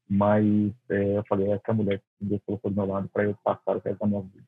mas 0.08 0.72
é, 0.90 1.18
eu 1.18 1.24
falei, 1.28 1.50
essa 1.50 1.72
mulher 1.72 1.98
que 1.98 2.24
Deus 2.24 2.40
colocou 2.44 2.70
do 2.70 2.76
meu 2.76 2.86
lado 2.86 3.08
para 3.12 3.24
eu 3.24 3.36
passar 3.42 3.76
o 3.76 3.80
resto 3.80 3.98
da 3.98 4.06
minha 4.06 4.22
vida. 4.22 4.44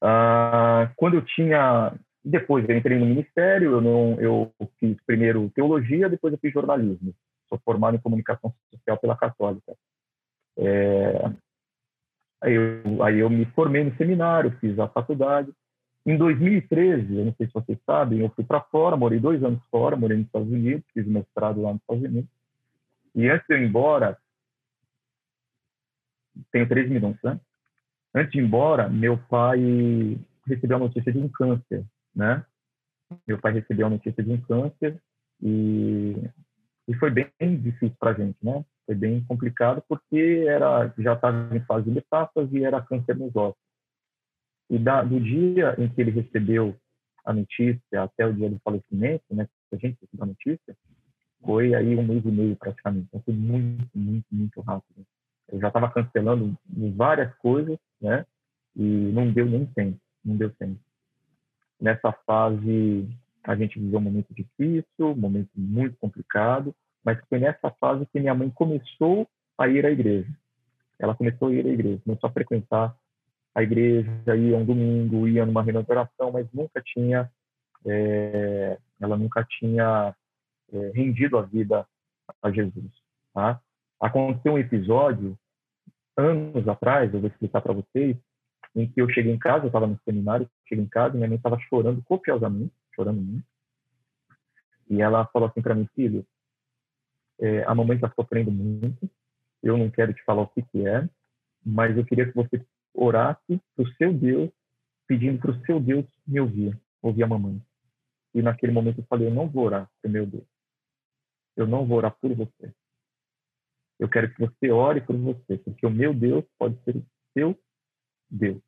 Ah, 0.00 0.90
quando 0.96 1.14
eu 1.14 1.24
tinha, 1.24 1.92
depois 2.24 2.68
eu 2.68 2.76
entrei 2.76 2.98
no 2.98 3.06
ministério, 3.06 3.72
eu 3.72 3.80
não, 3.80 4.20
eu 4.20 4.52
fiz 4.78 4.96
primeiro 5.04 5.50
teologia, 5.54 6.08
depois 6.08 6.32
eu 6.32 6.38
fiz 6.38 6.52
jornalismo. 6.52 7.14
Sou 7.48 7.58
formado 7.64 7.96
em 7.96 8.00
comunicação 8.00 8.54
social 8.70 8.98
pela 8.98 9.16
Católica. 9.16 9.74
É, 10.58 11.30
aí, 12.40 12.54
eu, 12.54 13.02
aí 13.02 13.18
eu 13.18 13.30
me 13.30 13.44
formei 13.46 13.84
no 13.84 13.96
seminário, 13.96 14.56
fiz 14.60 14.78
a 14.78 14.88
faculdade. 14.88 15.52
Em 16.06 16.16
2013, 16.16 17.16
eu 17.16 17.24
não 17.26 17.34
sei 17.34 17.46
se 17.46 17.52
vocês 17.52 17.78
sabem, 17.84 18.20
eu 18.20 18.30
fui 18.30 18.44
para 18.44 18.60
fora, 18.60 18.96
morei 18.96 19.20
dois 19.20 19.42
anos 19.42 19.60
fora, 19.70 19.96
morei 19.96 20.16
nos 20.16 20.26
Estados 20.26 20.48
Unidos, 20.48 20.84
fiz 20.94 21.06
mestrado 21.06 21.60
lá 21.60 21.72
nos 21.72 21.80
Estados 21.82 22.04
Unidos. 22.04 22.30
E 23.14 23.28
antes 23.28 23.46
de 23.46 23.54
eu 23.54 23.62
ir 23.62 23.68
embora, 23.68 24.16
tenho 26.52 26.68
três 26.68 26.88
minutos, 26.88 27.20
né? 27.22 27.38
Antes 28.14 28.32
de 28.32 28.38
ir 28.38 28.44
embora, 28.44 28.88
meu 28.88 29.18
pai 29.18 30.18
recebeu 30.46 30.76
a 30.76 30.80
notícia 30.80 31.12
de 31.12 31.18
um 31.18 31.28
câncer, 31.28 31.84
né? 32.14 32.44
Meu 33.26 33.38
pai 33.38 33.52
recebeu 33.52 33.86
a 33.86 33.90
notícia 33.90 34.22
de 34.22 34.30
um 34.30 34.40
câncer 34.40 35.00
e, 35.42 36.16
e 36.86 36.94
foi 36.94 37.10
bem 37.10 37.30
difícil 37.60 37.96
para 37.98 38.14
gente, 38.14 38.36
né? 38.42 38.64
Foi 38.88 38.94
bem 38.94 39.22
complicado 39.24 39.82
porque 39.86 40.46
era 40.48 40.90
já 40.96 41.12
estava 41.12 41.54
em 41.54 41.60
fase 41.66 41.84
de 41.84 41.90
metástase 41.90 42.56
e 42.56 42.64
era 42.64 42.80
câncer 42.80 43.18
nos 43.18 43.36
ossos. 43.36 43.60
E 44.70 44.78
da, 44.78 45.02
do 45.02 45.20
dia 45.20 45.74
em 45.76 45.90
que 45.90 46.00
ele 46.00 46.10
recebeu 46.10 46.74
a 47.22 47.34
notícia 47.34 48.02
até 48.02 48.24
o 48.24 48.32
dia 48.32 48.48
do 48.48 48.58
falecimento, 48.60 49.24
né? 49.30 49.46
A 49.70 49.76
gente 49.76 49.98
recebeu 50.00 50.24
a 50.24 50.26
notícia, 50.26 50.74
foi 51.44 51.74
aí 51.74 51.94
um 51.94 52.02
mês 52.02 52.24
e 52.24 52.30
meio 52.30 52.56
praticamente. 52.56 53.08
Então 53.08 53.20
foi 53.20 53.34
muito, 53.34 53.90
muito, 53.94 54.26
muito 54.32 54.60
rápido. 54.62 55.04
Eu 55.52 55.60
já 55.60 55.68
estava 55.68 55.90
cancelando 55.90 56.56
várias 56.96 57.34
coisas, 57.36 57.78
né? 58.00 58.24
E 58.74 58.82
não 58.82 59.30
deu 59.30 59.44
nem 59.44 59.66
tempo, 59.66 60.00
não 60.24 60.34
deu 60.34 60.50
tempo. 60.54 60.80
Nessa 61.78 62.10
fase, 62.26 63.06
a 63.44 63.54
gente 63.54 63.78
viveu 63.78 63.98
um 63.98 64.02
momento 64.02 64.32
difícil, 64.32 64.86
um 64.98 65.14
momento 65.14 65.50
muito 65.54 65.94
complicado, 65.98 66.74
mas 67.04 67.18
foi 67.28 67.38
nessa 67.38 67.70
fase 67.72 68.06
que 68.06 68.20
minha 68.20 68.34
mãe 68.34 68.50
começou 68.50 69.28
a 69.56 69.68
ir 69.68 69.84
à 69.84 69.90
igreja. 69.90 70.28
ela 70.98 71.14
começou 71.14 71.48
a 71.48 71.52
ir 71.52 71.66
à 71.66 71.70
igreja, 71.70 72.02
começou 72.04 72.28
a 72.28 72.32
frequentar 72.32 72.96
a 73.54 73.62
igreja, 73.62 74.36
ia 74.36 74.56
um 74.56 74.64
domingo, 74.64 75.26
ia 75.26 75.44
numa 75.44 75.62
reunião 75.62 75.82
de 75.82 75.90
oração, 75.90 76.30
mas 76.32 76.46
nunca 76.52 76.80
tinha, 76.80 77.30
é, 77.86 78.78
ela 79.00 79.16
nunca 79.16 79.44
tinha 79.44 80.14
é, 80.72 80.92
rendido 80.94 81.38
a 81.38 81.42
vida 81.42 81.86
a 82.42 82.50
Jesus. 82.50 82.92
Tá? 83.34 83.60
Aconteceu 84.00 84.52
um 84.52 84.58
episódio 84.58 85.36
anos 86.16 86.68
atrás, 86.68 87.12
eu 87.12 87.20
vou 87.20 87.30
explicar 87.30 87.60
para 87.60 87.72
vocês, 87.72 88.16
em 88.74 88.86
que 88.88 89.00
eu 89.00 89.08
cheguei 89.10 89.32
em 89.32 89.38
casa, 89.38 89.64
eu 89.64 89.68
estava 89.68 89.86
no 89.86 89.98
seminário, 90.04 90.48
cheguei 90.68 90.84
em 90.84 90.88
casa 90.88 91.14
e 91.14 91.16
minha 91.16 91.28
mãe 91.28 91.36
estava 91.36 91.58
chorando 91.68 92.02
copiosamente, 92.02 92.72
chorando 92.94 93.20
muito. 93.20 93.46
E 94.90 95.02
ela 95.02 95.26
falou 95.26 95.48
assim 95.48 95.62
para 95.62 95.74
mim, 95.74 95.88
filho, 95.94 96.24
é, 97.40 97.64
a 97.64 97.74
mamãe 97.74 97.96
está 97.96 98.10
sofrendo 98.14 98.50
muito, 98.50 99.08
eu 99.62 99.76
não 99.76 99.90
quero 99.90 100.12
te 100.12 100.22
falar 100.24 100.42
o 100.42 100.48
que, 100.48 100.62
que 100.62 100.86
é, 100.86 101.08
mas 101.64 101.96
eu 101.96 102.04
queria 102.04 102.26
que 102.26 102.34
você 102.34 102.64
orasse 102.94 103.60
para 103.74 103.84
o 103.84 103.92
seu 103.94 104.12
Deus, 104.12 104.50
pedindo 105.06 105.38
para 105.38 105.50
o 105.50 105.60
seu 105.64 105.80
Deus 105.80 106.04
me 106.26 106.40
ouvir, 106.40 106.78
ouvir 107.02 107.22
a 107.22 107.26
mamãe. 107.26 107.60
E 108.34 108.42
naquele 108.42 108.72
momento 108.72 109.00
eu 109.00 109.06
falei, 109.06 109.26
eu 109.26 109.34
não 109.34 109.48
vou 109.48 109.64
orar 109.64 109.90
para 110.00 110.10
meu 110.10 110.26
Deus. 110.26 110.46
Eu 111.56 111.66
não 111.66 111.86
vou 111.86 111.98
orar 111.98 112.16
por 112.20 112.32
você. 112.34 112.72
Eu 113.98 114.08
quero 114.08 114.32
que 114.32 114.40
você 114.40 114.70
ore 114.70 115.00
por 115.00 115.16
você, 115.16 115.58
porque 115.58 115.84
o 115.84 115.90
meu 115.90 116.14
Deus 116.14 116.44
pode 116.56 116.80
ser 116.84 116.96
o 116.96 117.06
seu 117.32 117.58
Deus. 118.30 118.62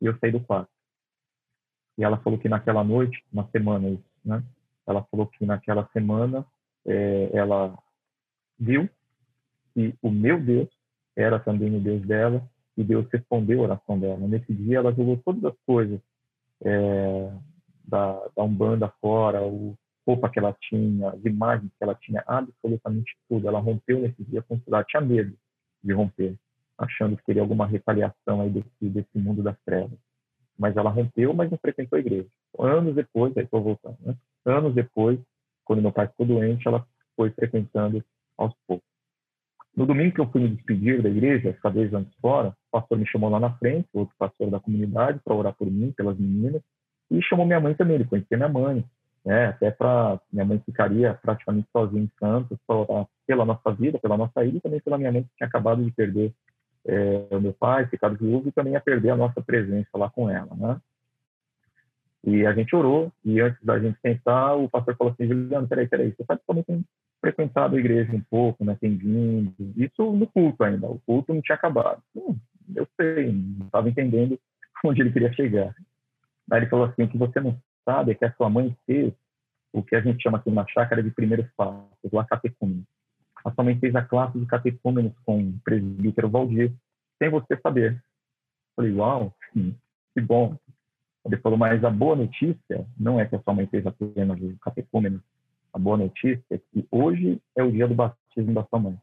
E 0.00 0.06
eu 0.06 0.18
saí 0.18 0.32
do 0.32 0.40
quarto. 0.40 0.70
E 1.96 2.04
ela 2.04 2.18
falou 2.18 2.38
que 2.38 2.48
naquela 2.48 2.82
noite, 2.82 3.24
uma 3.32 3.48
semana 3.50 3.88
isso, 3.88 4.04
né? 4.24 4.42
Ela 4.86 5.04
falou 5.04 5.26
que 5.26 5.46
naquela 5.46 5.88
semana 5.92 6.44
é, 6.84 7.30
ela 7.32 7.76
viu 8.58 8.88
que 9.74 9.94
o 10.02 10.10
meu 10.10 10.40
Deus 10.40 10.68
era 11.16 11.38
também 11.38 11.74
o 11.76 11.80
Deus 11.80 12.02
dela 12.02 12.42
e 12.76 12.84
Deus 12.84 13.06
respondeu 13.12 13.60
a 13.60 13.64
oração 13.64 13.98
dela. 13.98 14.26
Nesse 14.26 14.52
dia 14.52 14.78
ela 14.78 14.92
jogou 14.92 15.16
todas 15.24 15.44
as 15.44 15.54
coisas 15.66 16.00
é, 16.62 17.32
da, 17.84 18.12
da 18.36 18.42
Umbanda 18.42 18.92
fora, 19.00 19.42
o 19.42 19.74
roupa 20.06 20.28
que 20.28 20.38
ela 20.38 20.54
tinha, 20.60 21.10
as 21.10 21.24
imagens 21.24 21.70
que 21.76 21.82
ela 21.82 21.94
tinha, 21.94 22.22
absolutamente 22.26 23.16
tudo. 23.28 23.48
Ela 23.48 23.58
rompeu 23.58 24.00
nesse 24.00 24.22
dia 24.24 24.42
com 24.42 24.58
tudo. 24.58 24.74
Ela 24.74 24.84
tinha 24.84 25.00
medo 25.00 25.36
de 25.82 25.92
romper, 25.92 26.36
achando 26.78 27.16
que 27.16 27.24
teria 27.24 27.42
alguma 27.42 27.66
retaliação 27.66 28.40
aí 28.40 28.50
desse, 28.50 28.88
desse 28.88 29.18
mundo 29.18 29.42
das 29.42 29.58
trevas. 29.64 29.98
Mas 30.58 30.76
ela 30.76 30.90
rompeu, 30.90 31.34
mas 31.34 31.50
não 31.50 31.58
frequentou 31.58 31.96
a 31.96 32.00
igreja. 32.00 32.28
Anos 32.58 32.94
depois, 32.94 33.36
aí 33.36 33.44
estou 33.44 33.62
voltando, 33.62 33.96
né? 34.00 34.16
Anos 34.44 34.74
depois, 34.74 35.18
quando 35.64 35.82
meu 35.82 35.92
pai 35.92 36.06
ficou 36.06 36.24
doente, 36.24 36.66
ela 36.66 36.86
foi 37.14 37.30
frequentando 37.30 38.02
aos 38.36 38.54
poucos. 38.66 38.86
No 39.76 39.84
domingo 39.84 40.14
que 40.14 40.20
eu 40.22 40.30
fui 40.30 40.40
me 40.40 40.48
despedir 40.48 41.02
da 41.02 41.10
igreja, 41.10 41.52
ficar 41.52 41.68
dois 41.68 41.92
anos 41.92 42.08
fora, 42.20 42.48
o 42.48 42.80
pastor 42.80 42.98
me 42.98 43.06
chamou 43.06 43.28
lá 43.28 43.38
na 43.38 43.52
frente, 43.58 43.86
outro 43.92 44.14
pastor 44.18 44.50
da 44.50 44.58
comunidade, 44.58 45.20
para 45.22 45.34
orar 45.34 45.54
por 45.54 45.70
mim, 45.70 45.92
pelas 45.92 46.18
meninas, 46.18 46.62
e 47.10 47.20
chamou 47.22 47.44
minha 47.44 47.60
mãe 47.60 47.74
também, 47.74 47.96
ele 47.96 48.06
conhecia 48.06 48.38
minha 48.38 48.48
mãe, 48.48 48.82
né? 49.22 49.48
Até 49.48 49.70
para 49.70 50.18
minha 50.32 50.46
mãe 50.46 50.58
ficaria 50.64 51.12
praticamente 51.14 51.68
sozinha 51.70 52.02
em 52.02 52.10
Santos, 52.18 52.58
pela 53.26 53.44
nossa 53.44 53.72
vida, 53.72 53.98
pela 53.98 54.16
nossa 54.16 54.44
ilha, 54.44 54.56
e 54.56 54.60
também 54.60 54.80
pela 54.80 54.96
minha 54.96 55.12
mãe 55.12 55.22
que 55.24 55.36
tinha 55.36 55.46
acabado 55.46 55.84
de 55.84 55.90
perder 55.90 56.32
é, 56.86 57.26
o 57.32 57.40
meu 57.40 57.52
pai, 57.52 57.86
ficado 57.86 58.16
viúvo, 58.16 58.48
e 58.48 58.52
também 58.52 58.72
ia 58.72 58.80
perder 58.80 59.10
a 59.10 59.16
nossa 59.16 59.42
presença 59.42 59.90
lá 59.94 60.08
com 60.08 60.30
ela, 60.30 60.54
né? 60.56 60.80
E 62.24 62.46
a 62.46 62.52
gente 62.54 62.74
orou, 62.74 63.12
e 63.24 63.40
antes 63.40 63.62
da 63.62 63.78
gente 63.78 64.00
sentar, 64.00 64.56
o 64.56 64.70
pastor 64.70 64.96
falou 64.96 65.12
assim, 65.12 65.28
Juliano, 65.28 65.68
peraí, 65.68 65.86
peraí, 65.86 66.12
você 66.12 66.24
praticamente 66.24 66.66
tem 66.66 66.84
frequentado 67.26 67.74
a 67.74 67.78
igreja 67.78 68.14
um 68.14 68.20
pouco, 68.20 68.64
né, 68.64 68.76
tem 68.80 68.96
vindo, 68.96 69.52
isso 69.76 70.12
no 70.12 70.28
culto 70.28 70.62
ainda, 70.62 70.86
o 70.86 71.00
culto 71.00 71.34
não 71.34 71.42
tinha 71.42 71.56
acabado. 71.56 72.00
Hum, 72.14 72.36
eu 72.74 72.86
sei, 72.96 73.32
não 73.32 73.66
estava 73.66 73.88
entendendo 73.88 74.38
onde 74.84 75.00
ele 75.00 75.12
queria 75.12 75.32
chegar. 75.32 75.74
Aí 76.50 76.60
ele 76.60 76.68
falou 76.68 76.86
assim, 76.86 77.02
o 77.02 77.08
que 77.08 77.18
você 77.18 77.40
não 77.40 77.58
sabe 77.84 78.12
é 78.12 78.14
que 78.14 78.24
a 78.24 78.32
sua 78.34 78.48
mãe 78.48 78.76
fez 78.86 79.12
o 79.72 79.82
que 79.82 79.96
a 79.96 80.00
gente 80.00 80.22
chama 80.22 80.38
aqui 80.38 80.50
na 80.50 80.66
chácara 80.68 81.02
de 81.02 81.10
primeiros 81.10 81.46
passos, 81.56 81.88
o 82.04 82.24
catecúmeno. 82.24 82.84
A 83.44 83.50
sua 83.50 83.64
mãe 83.64 83.78
fez 83.78 83.94
a 83.96 84.02
classe 84.02 84.38
de 84.38 84.46
catecúmenos 84.46 85.12
com 85.24 85.40
o 85.40 85.60
presbítero 85.64 86.30
Valdir, 86.30 86.72
sem 87.18 87.28
você 87.28 87.56
saber. 87.60 87.92
Eu 87.94 88.00
falei, 88.76 88.92
uau, 88.92 89.34
que 89.52 90.20
bom. 90.20 90.56
Ele 91.24 91.36
falou, 91.38 91.58
mas 91.58 91.82
a 91.82 91.90
boa 91.90 92.14
notícia 92.14 92.86
não 92.96 93.18
é 93.18 93.26
que 93.26 93.34
a 93.34 93.42
sua 93.42 93.52
mãe 93.52 93.66
fez 93.66 93.84
apenas 93.84 94.40
o 94.40 94.56
catecúmeno, 94.60 95.20
a 95.76 95.78
boa 95.78 95.98
notícia 95.98 96.42
é 96.50 96.56
que 96.56 96.88
hoje 96.90 97.38
é 97.54 97.62
o 97.62 97.70
dia 97.70 97.86
do 97.86 97.94
batismo 97.94 98.54
da 98.54 98.64
sua 98.64 98.78
mãe. 98.78 98.98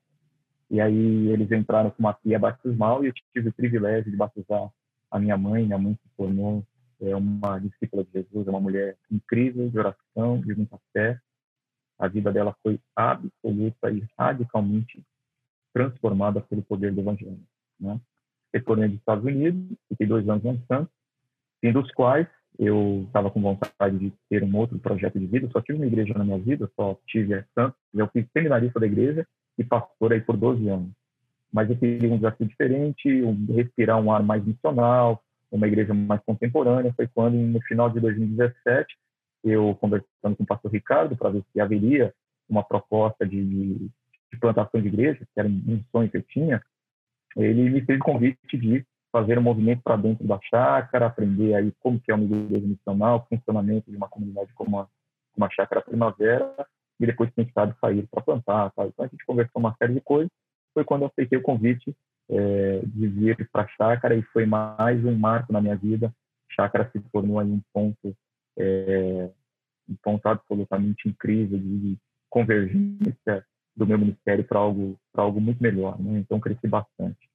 E 0.71 0.81
aí 0.81 1.27
eles 1.29 1.51
entraram 1.51 1.91
com 1.91 1.99
uma 1.99 2.15
pia 2.15 2.39
batismal 2.39 3.03
e 3.03 3.09
eu 3.09 3.13
tive 3.31 3.49
o 3.49 3.53
privilégio 3.53 4.09
de 4.09 4.17
batizar 4.17 4.71
a 5.11 5.19
minha 5.19 5.37
mãe. 5.37 5.65
Minha 5.65 5.77
mãe 5.77 5.93
se 5.93 6.09
tornou 6.17 6.65
é 6.99 7.15
uma 7.15 7.59
discípula 7.59 8.03
de 8.03 8.11
Jesus, 8.11 8.47
é 8.47 8.49
uma 8.49 8.59
mulher 8.59 8.97
incrível 9.11 9.69
de 9.69 9.77
oração, 9.77 10.41
de 10.41 10.55
muita 10.55 10.79
fé. 10.91 11.19
A 11.99 12.07
vida 12.07 12.31
dela 12.31 12.55
foi 12.63 12.79
absoluta 12.95 13.91
e 13.91 14.03
radicalmente 14.17 15.05
transformada 15.73 16.41
pelo 16.41 16.63
poder 16.63 16.91
do 16.91 17.01
Evangelho. 17.01 17.39
Né? 17.79 18.01
Retornei 18.51 18.89
dos 18.89 18.97
Estados 18.97 19.25
Unidos, 19.25 19.77
fiquei 19.89 20.07
dois 20.07 20.27
anos 20.27 20.43
em 20.43 20.65
Santos, 20.65 20.93
em 21.61 21.71
dos 21.71 21.91
quais 21.91 22.27
eu 22.59 23.03
estava 23.07 23.31
com 23.31 23.41
vontade 23.41 23.97
de 23.97 24.13
ter 24.29 24.43
um 24.43 24.55
outro 24.55 24.77
projeto 24.79 25.19
de 25.19 25.25
vida, 25.25 25.49
só 25.51 25.61
tive 25.61 25.79
uma 25.79 25.87
igreja 25.87 26.13
na 26.13 26.23
minha 26.23 26.39
vida, 26.39 26.69
só 26.75 26.97
tive 27.07 27.33
a 27.33 27.45
Santos, 27.55 27.79
eu 27.93 28.07
fui 28.07 28.27
seminarista 28.33 28.79
da 28.79 28.85
igreja 28.85 29.25
e 29.57 29.63
pastor 29.63 30.13
aí 30.13 30.21
por 30.21 30.37
12 30.37 30.67
anos. 30.69 30.91
Mas 31.51 31.69
eu 31.69 31.77
queria 31.77 32.11
um 32.11 32.17
desafio 32.17 32.47
diferente, 32.47 33.21
um, 33.23 33.45
respirar 33.53 33.99
um 33.99 34.11
ar 34.11 34.23
mais 34.23 34.43
missional, 34.43 35.21
uma 35.51 35.67
igreja 35.67 35.93
mais 35.93 36.21
contemporânea. 36.25 36.93
Foi 36.95 37.07
quando, 37.07 37.35
no 37.35 37.61
final 37.61 37.89
de 37.89 37.99
2017, 37.99 38.87
eu 39.43 39.75
conversando 39.79 40.35
com 40.35 40.43
o 40.43 40.47
pastor 40.47 40.71
Ricardo 40.71 41.15
para 41.15 41.29
ver 41.29 41.43
se 41.51 41.59
haveria 41.59 42.13
uma 42.49 42.63
proposta 42.63 43.25
de, 43.25 43.43
de 43.43 44.39
plantação 44.39 44.81
de 44.81 44.87
igreja, 44.87 45.19
que 45.19 45.39
era 45.39 45.47
um 45.47 45.83
sonho 45.91 46.09
que 46.09 46.17
eu 46.17 46.23
tinha, 46.23 46.61
ele 47.35 47.69
me 47.69 47.81
fez 47.81 47.99
o 47.99 48.03
convite 48.03 48.57
de 48.57 48.85
fazer 49.13 49.37
um 49.37 49.43
movimento 49.43 49.83
para 49.83 49.95
dentro 49.95 50.27
da 50.27 50.39
chácara, 50.41 51.05
aprender 51.05 51.53
aí 51.53 51.71
como 51.79 51.99
que 51.99 52.11
é 52.11 52.15
uma 52.15 52.23
igreja 52.23 52.65
missional, 52.65 53.27
funcionamento 53.29 53.91
de 53.91 53.95
uma 53.95 54.09
comunidade 54.09 54.51
como 54.55 54.79
a, 54.79 54.87
como 55.31 55.45
a 55.45 55.49
Chácara 55.51 55.83
Primavera, 55.83 56.51
e 56.99 57.05
depois, 57.05 57.29
quem 57.35 57.49
sair 57.79 58.07
para 58.09 58.23
plantar. 58.23 58.71
Então, 58.71 59.05
a 59.05 59.07
gente 59.07 59.25
conversou 59.25 59.59
uma 59.59 59.75
série 59.77 59.93
de 59.93 60.01
coisas. 60.01 60.31
Foi 60.73 60.83
quando 60.83 61.03
eu 61.03 61.07
aceitei 61.07 61.37
o 61.37 61.43
convite 61.43 61.95
é, 62.29 62.79
de 62.85 63.07
vir 63.07 63.49
para 63.51 63.63
a 63.63 63.67
chácara 63.67 64.15
e 64.15 64.23
foi 64.23 64.45
mais 64.45 65.03
um 65.05 65.15
marco 65.15 65.51
na 65.51 65.61
minha 65.61 65.75
vida. 65.75 66.07
A 66.49 66.53
chácara 66.53 66.89
se 66.91 66.99
tornou 67.11 67.39
aí 67.39 67.47
um 67.47 67.61
ponto, 67.73 68.15
é, 68.57 69.29
um 69.89 69.95
ponto 70.01 70.25
absolutamente 70.27 71.07
incrível 71.07 71.59
de 71.59 71.97
convergência 72.29 73.45
do 73.75 73.85
meu 73.85 73.97
ministério 73.97 74.43
para 74.45 74.59
algo, 74.59 74.97
algo 75.13 75.41
muito 75.41 75.61
melhor. 75.61 75.99
Né? 75.99 76.19
Então, 76.19 76.39
cresci 76.39 76.67
bastante. 76.67 77.32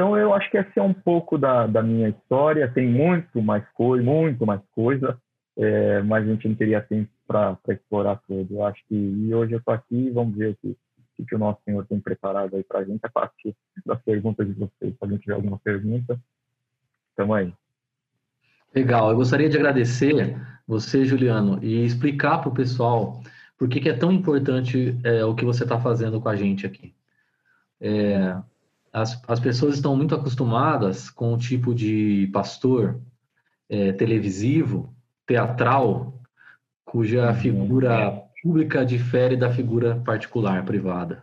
Então, 0.00 0.16
eu 0.16 0.32
acho 0.32 0.50
que 0.50 0.56
essa 0.56 0.80
é 0.80 0.82
um 0.82 0.94
pouco 0.94 1.36
da, 1.36 1.66
da 1.66 1.82
minha 1.82 2.08
história. 2.08 2.72
Tem 2.72 2.88
muito 2.88 3.42
mais 3.42 3.62
coisa, 3.74 4.02
muito 4.02 4.46
mais 4.46 4.62
coisa, 4.74 5.20
é, 5.58 6.00
mas 6.00 6.26
a 6.26 6.32
gente 6.32 6.48
não 6.48 6.54
teria 6.54 6.80
tempo 6.80 7.10
para 7.28 7.58
explorar 7.68 8.18
tudo. 8.26 8.54
Eu 8.54 8.64
acho 8.64 8.82
que 8.88 8.94
e 8.94 9.34
hoje 9.34 9.52
eu 9.52 9.58
estou 9.58 9.74
aqui 9.74 10.08
vamos 10.08 10.34
ver 10.38 10.52
o 10.52 10.56
que, 10.56 10.74
o 11.18 11.26
que 11.26 11.34
o 11.34 11.38
nosso 11.38 11.60
Senhor 11.66 11.86
tem 11.86 12.00
preparado 12.00 12.56
aí 12.56 12.64
para 12.64 12.78
a 12.78 12.84
gente 12.84 13.00
a 13.02 13.10
partir 13.10 13.54
das 13.84 14.00
perguntas 14.00 14.46
de 14.46 14.54
vocês. 14.54 14.90
Se 14.90 14.96
alguém 15.02 15.18
tiver 15.18 15.34
alguma 15.34 15.58
pergunta, 15.58 16.18
estamos 17.10 17.36
aí. 17.36 17.52
Legal. 18.74 19.10
Eu 19.10 19.16
gostaria 19.16 19.50
de 19.50 19.58
agradecer 19.58 20.34
você, 20.66 21.04
Juliano, 21.04 21.62
e 21.62 21.84
explicar 21.84 22.38
para 22.38 22.48
o 22.48 22.54
pessoal 22.54 23.20
por 23.58 23.68
que, 23.68 23.80
que, 23.80 23.90
é 23.90 23.94
tão 23.94 24.10
importante 24.10 24.98
é, 25.04 25.22
o 25.26 25.34
que 25.34 25.44
você 25.44 25.64
está 25.64 25.78
fazendo 25.78 26.22
com 26.22 26.28
a 26.30 26.36
gente 26.36 26.64
aqui. 26.64 26.94
É, 27.78 28.40
as, 28.92 29.20
as 29.28 29.40
pessoas 29.40 29.74
estão 29.76 29.96
muito 29.96 30.14
acostumadas 30.14 31.10
com 31.10 31.32
o 31.32 31.38
tipo 31.38 31.74
de 31.74 32.28
pastor 32.32 33.00
é, 33.68 33.92
televisivo, 33.92 34.94
teatral, 35.26 36.20
cuja 36.84 37.28
uhum. 37.28 37.34
figura 37.34 38.22
pública 38.42 38.84
difere 38.84 39.36
da 39.36 39.50
figura 39.50 39.96
particular, 40.00 40.64
privada. 40.64 41.22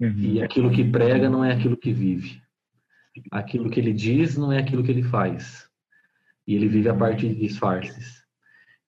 Uhum. 0.00 0.14
E 0.16 0.42
aquilo 0.42 0.70
que 0.70 0.84
prega 0.84 1.28
não 1.28 1.44
é 1.44 1.52
aquilo 1.52 1.76
que 1.76 1.92
vive. 1.92 2.42
Aquilo 3.30 3.70
que 3.70 3.78
ele 3.78 3.92
diz 3.92 4.36
não 4.36 4.50
é 4.50 4.58
aquilo 4.58 4.82
que 4.82 4.90
ele 4.90 5.02
faz. 5.02 5.68
E 6.46 6.54
ele 6.54 6.68
vive 6.68 6.88
a 6.88 6.94
partir 6.94 7.28
de 7.28 7.46
disfarces. 7.46 8.24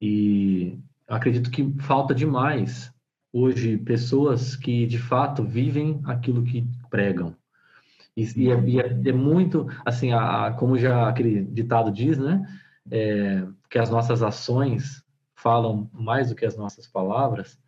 E 0.00 0.78
acredito 1.06 1.50
que 1.50 1.74
falta 1.80 2.14
demais 2.14 2.92
hoje 3.32 3.76
pessoas 3.76 4.56
que 4.56 4.86
de 4.86 4.98
fato 4.98 5.44
vivem 5.44 6.00
aquilo 6.04 6.42
que 6.42 6.66
pregam. 6.90 7.36
E, 8.16 8.24
e, 8.34 8.50
é, 8.50 8.60
e 8.60 8.80
é, 8.80 9.08
é, 9.10 9.12
muito, 9.12 9.66
assim, 9.84 10.12
a, 10.12 10.54
como 10.58 10.78
já 10.78 11.08
aquele 11.08 11.42
ditado 11.42 11.92
diz, 11.92 12.16
né? 12.16 12.46
É, 12.90 13.46
que 13.68 13.78
as 13.78 13.90
nossas 13.90 14.22
ações 14.22 15.04
falam 15.34 15.90
mais 15.92 16.30
do 16.30 16.34
que 16.34 16.46
as 16.46 16.56
nossas 16.56 16.86
palavras. 16.86 17.58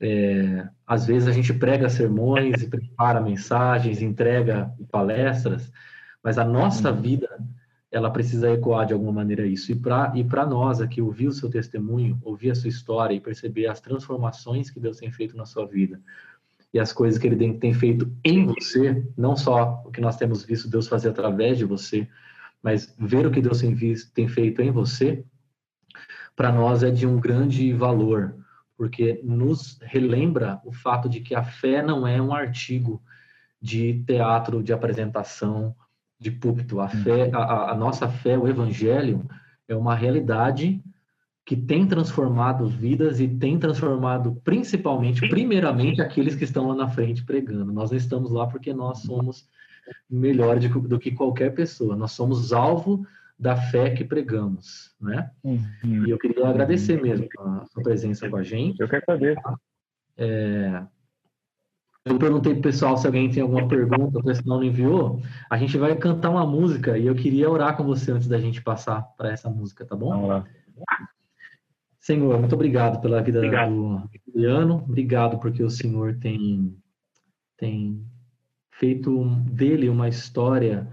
É, 0.00 0.66
às 0.86 1.06
vezes 1.06 1.28
a 1.28 1.32
gente 1.32 1.52
prega 1.52 1.88
sermões 1.88 2.62
e 2.62 2.68
prepara 2.68 3.20
mensagens, 3.20 4.00
entrega 4.00 4.72
palestras, 4.90 5.70
mas 6.22 6.38
a 6.38 6.44
nossa 6.44 6.90
uhum. 6.90 7.00
vida 7.00 7.28
ela 7.90 8.10
precisa 8.10 8.52
ecoar 8.52 8.86
de 8.86 8.92
alguma 8.92 9.12
maneira 9.12 9.46
isso. 9.46 9.72
E 9.72 9.74
para 9.74 10.12
e 10.14 10.24
nós 10.48 10.80
aqui 10.80 11.02
ouvir 11.02 11.28
o 11.28 11.32
seu 11.32 11.50
testemunho, 11.50 12.18
ouvir 12.22 12.52
a 12.52 12.54
sua 12.54 12.68
história 12.68 13.14
e 13.14 13.20
perceber 13.20 13.66
as 13.66 13.80
transformações 13.80 14.70
que 14.70 14.80
Deus 14.80 14.98
tem 14.98 15.10
feito 15.10 15.36
na 15.36 15.44
sua 15.44 15.66
vida 15.66 16.00
e 16.72 16.78
as 16.78 16.92
coisas 16.92 17.18
que 17.18 17.26
Ele 17.26 17.54
tem 17.54 17.72
feito 17.72 18.12
em 18.24 18.46
você, 18.46 19.06
não 19.16 19.36
só 19.36 19.82
o 19.86 19.90
que 19.90 20.00
nós 20.00 20.16
temos 20.16 20.44
visto 20.44 20.68
Deus 20.68 20.86
fazer 20.86 21.08
através 21.08 21.58
de 21.58 21.64
você, 21.64 22.08
mas 22.62 22.94
ver 22.98 23.26
o 23.26 23.30
que 23.30 23.40
Deus 23.40 23.60
tem, 23.60 23.74
visto, 23.74 24.12
tem 24.12 24.28
feito 24.28 24.60
em 24.60 24.70
você, 24.70 25.24
para 26.36 26.52
nós 26.52 26.82
é 26.82 26.90
de 26.90 27.06
um 27.06 27.18
grande 27.18 27.72
valor, 27.72 28.36
porque 28.76 29.20
nos 29.24 29.78
relembra 29.82 30.60
o 30.64 30.72
fato 30.72 31.08
de 31.08 31.20
que 31.20 31.34
a 31.34 31.42
fé 31.42 31.82
não 31.82 32.06
é 32.06 32.20
um 32.20 32.32
artigo 32.32 33.02
de 33.60 34.04
teatro 34.04 34.62
de 34.62 34.72
apresentação 34.72 35.74
de 36.18 36.30
púlpito. 36.30 36.80
A 36.80 36.86
hum. 36.86 36.88
fé, 36.88 37.30
a, 37.32 37.72
a 37.72 37.74
nossa 37.74 38.08
fé, 38.08 38.38
o 38.38 38.46
evangelho, 38.46 39.28
é 39.66 39.74
uma 39.74 39.94
realidade 39.94 40.82
que 41.48 41.56
tem 41.56 41.86
transformado 41.86 42.66
vidas 42.68 43.20
e 43.20 43.26
tem 43.26 43.58
transformado 43.58 44.38
principalmente, 44.44 45.26
primeiramente, 45.30 46.02
aqueles 46.02 46.34
que 46.34 46.44
estão 46.44 46.68
lá 46.68 46.74
na 46.74 46.88
frente 46.90 47.24
pregando. 47.24 47.72
Nós 47.72 47.90
não 47.90 47.96
estamos 47.96 48.30
lá 48.30 48.46
porque 48.46 48.74
nós 48.74 48.98
somos 48.98 49.48
melhores 50.10 50.70
do 50.70 50.98
que 50.98 51.10
qualquer 51.10 51.54
pessoa. 51.54 51.96
Nós 51.96 52.12
somos 52.12 52.52
alvo 52.52 53.06
da 53.38 53.56
fé 53.56 53.88
que 53.88 54.04
pregamos, 54.04 54.94
né? 55.00 55.30
Uhum. 55.42 56.04
E 56.06 56.10
eu 56.10 56.18
queria 56.18 56.46
agradecer 56.46 57.00
mesmo 57.00 57.26
a 57.38 57.64
sua 57.64 57.82
presença 57.82 58.28
com 58.28 58.36
a 58.36 58.42
gente. 58.42 58.78
Eu 58.78 58.88
quero 58.88 59.06
saber. 59.06 59.34
É, 60.18 60.82
eu 62.04 62.18
perguntei 62.18 62.52
pro 62.52 62.62
pessoal 62.62 62.98
se 62.98 63.06
alguém 63.06 63.30
tem 63.30 63.42
alguma 63.42 63.66
pergunta, 63.66 64.18
o 64.18 64.22
pessoal 64.22 64.58
não 64.58 64.64
enviou. 64.64 65.22
A 65.48 65.56
gente 65.56 65.78
vai 65.78 65.96
cantar 65.96 66.28
uma 66.28 66.44
música 66.46 66.98
e 66.98 67.06
eu 67.06 67.14
queria 67.14 67.48
orar 67.48 67.74
com 67.74 67.84
você 67.84 68.12
antes 68.12 68.28
da 68.28 68.38
gente 68.38 68.60
passar 68.60 69.00
para 69.16 69.32
essa 69.32 69.48
música, 69.48 69.86
tá 69.86 69.96
bom? 69.96 70.10
Vamos 70.10 70.28
lá. 70.28 70.44
Senhor, 72.08 72.40
muito 72.40 72.54
obrigado 72.54 73.02
pela 73.02 73.20
vida 73.20 73.36
obrigado. 73.36 73.70
do 73.70 74.10
Juliano. 74.32 74.76
Obrigado 74.76 75.38
porque 75.38 75.62
o 75.62 75.68
Senhor 75.68 76.16
tem, 76.18 76.74
tem 77.54 78.02
feito 78.70 79.26
dele 79.52 79.90
uma 79.90 80.08
história 80.08 80.88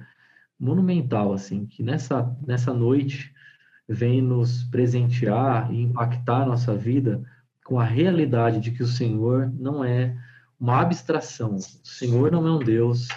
monumental, 0.60 1.32
assim, 1.32 1.67
que 1.67 1.82
nessa, 1.82 2.38
nessa 2.45 2.73
noite 2.73 3.34
vem 3.88 4.21
nos 4.21 4.65
presentear 4.65 5.73
e 5.73 5.84
impactar 5.84 6.41
a 6.41 6.47
nossa 6.47 6.75
vida 6.75 7.23
com 7.63 7.80
a 7.80 7.86
realidade 7.86 8.60
de 8.60 8.71
que 8.71 8.84
o 8.84 8.88
Senhor 8.88 9.49
não 9.58 9.86
é 9.86 10.17
uma 10.60 10.82
abstração. 10.82 11.56
O 11.56 11.88
Senhor 11.88 12.30
não 12.30 12.45
é 12.45 12.51
um 12.51 12.60
Deus 12.60 13.08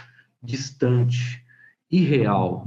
distante, 0.40 1.44
irreal. 1.90 2.64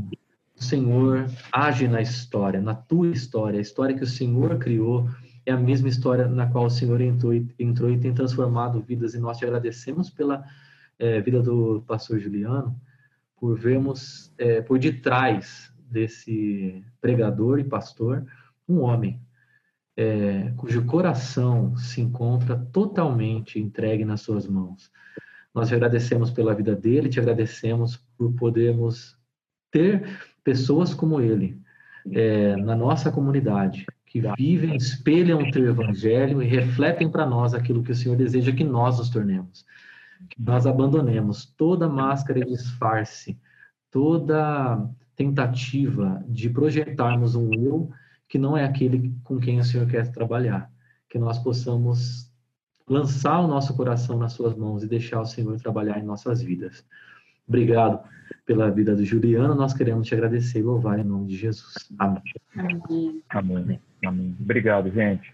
Senhor 0.63 1.27
age 1.51 1.87
na 1.87 2.01
história, 2.01 2.61
na 2.61 2.75
tua 2.75 3.09
história. 3.09 3.59
A 3.59 3.61
história 3.61 3.95
que 3.95 4.03
o 4.03 4.07
Senhor 4.07 4.57
criou 4.59 5.09
é 5.45 5.51
a 5.51 5.57
mesma 5.57 5.89
história 5.89 6.27
na 6.27 6.47
qual 6.47 6.65
o 6.65 6.69
Senhor 6.69 7.01
entrou 7.01 7.33
e, 7.33 7.47
entrou 7.59 7.89
e 7.89 7.99
tem 7.99 8.13
transformado 8.13 8.81
vidas. 8.81 9.13
E 9.13 9.19
nós 9.19 9.37
te 9.37 9.45
agradecemos 9.45 10.09
pela 10.09 10.43
é, 10.99 11.19
vida 11.19 11.41
do 11.41 11.83
pastor 11.87 12.19
Juliano, 12.19 12.79
por 13.35 13.57
vermos 13.57 14.31
é, 14.37 14.61
por 14.61 14.77
detrás 14.77 15.73
desse 15.89 16.83
pregador 17.01 17.59
e 17.59 17.63
pastor 17.63 18.25
um 18.69 18.81
homem 18.81 19.19
é, 19.97 20.53
cujo 20.55 20.85
coração 20.85 21.75
se 21.75 22.01
encontra 22.01 22.55
totalmente 22.71 23.59
entregue 23.59 24.05
nas 24.05 24.21
suas 24.21 24.47
mãos. 24.47 24.91
Nós 25.53 25.67
te 25.67 25.75
agradecemos 25.75 26.31
pela 26.31 26.55
vida 26.55 26.75
dele, 26.75 27.09
te 27.09 27.19
agradecemos 27.19 27.97
por 28.17 28.31
podermos 28.33 29.17
ter 29.69 30.30
pessoas 30.43 30.93
como 30.93 31.21
ele 31.21 31.59
é, 32.11 32.55
na 32.55 32.75
nossa 32.75 33.11
comunidade, 33.11 33.85
que 34.05 34.21
vivem, 34.37 34.75
espelham 34.75 35.39
o 35.39 35.51
teu 35.51 35.69
evangelho 35.69 36.41
e 36.41 36.47
refletem 36.47 37.09
para 37.09 37.25
nós 37.25 37.53
aquilo 37.53 37.83
que 37.83 37.91
o 37.91 37.95
Senhor 37.95 38.17
deseja 38.17 38.51
que 38.51 38.63
nós 38.63 38.97
nos 38.97 39.09
tornemos. 39.09 39.65
Que 40.29 40.41
nós 40.41 40.67
abandonemos 40.67 41.45
toda 41.45 41.87
máscara 41.87 42.41
de 42.41 42.51
disfarce, 42.51 43.39
toda 43.89 44.85
tentativa 45.15 46.23
de 46.27 46.49
projetarmos 46.49 47.35
um 47.35 47.53
eu 47.53 47.89
que 48.27 48.37
não 48.37 48.57
é 48.57 48.65
aquele 48.65 49.13
com 49.23 49.39
quem 49.39 49.59
o 49.59 49.63
Senhor 49.63 49.87
quer 49.87 50.11
trabalhar. 50.11 50.69
Que 51.09 51.17
nós 51.17 51.39
possamos 51.39 52.29
lançar 52.87 53.39
o 53.39 53.47
nosso 53.47 53.73
coração 53.75 54.17
nas 54.17 54.33
suas 54.33 54.55
mãos 54.55 54.83
e 54.83 54.87
deixar 54.87 55.21
o 55.21 55.25
Senhor 55.25 55.57
trabalhar 55.57 55.99
em 55.99 56.03
nossas 56.03 56.41
vidas. 56.41 56.85
Obrigado 57.51 57.99
pela 58.45 58.71
vida 58.71 58.95
do 58.95 59.03
Juliano. 59.03 59.53
Nós 59.53 59.73
queremos 59.73 60.07
te 60.07 60.15
agradecer 60.15 60.59
e 60.59 60.63
louvar 60.63 60.97
em 60.97 61.03
nome 61.03 61.27
de 61.27 61.35
Jesus. 61.35 61.73
Amém. 61.99 62.23
Amém. 62.55 63.23
Amém. 63.29 63.81
Amém. 64.05 64.37
Obrigado, 64.39 64.89
gente. 64.89 65.33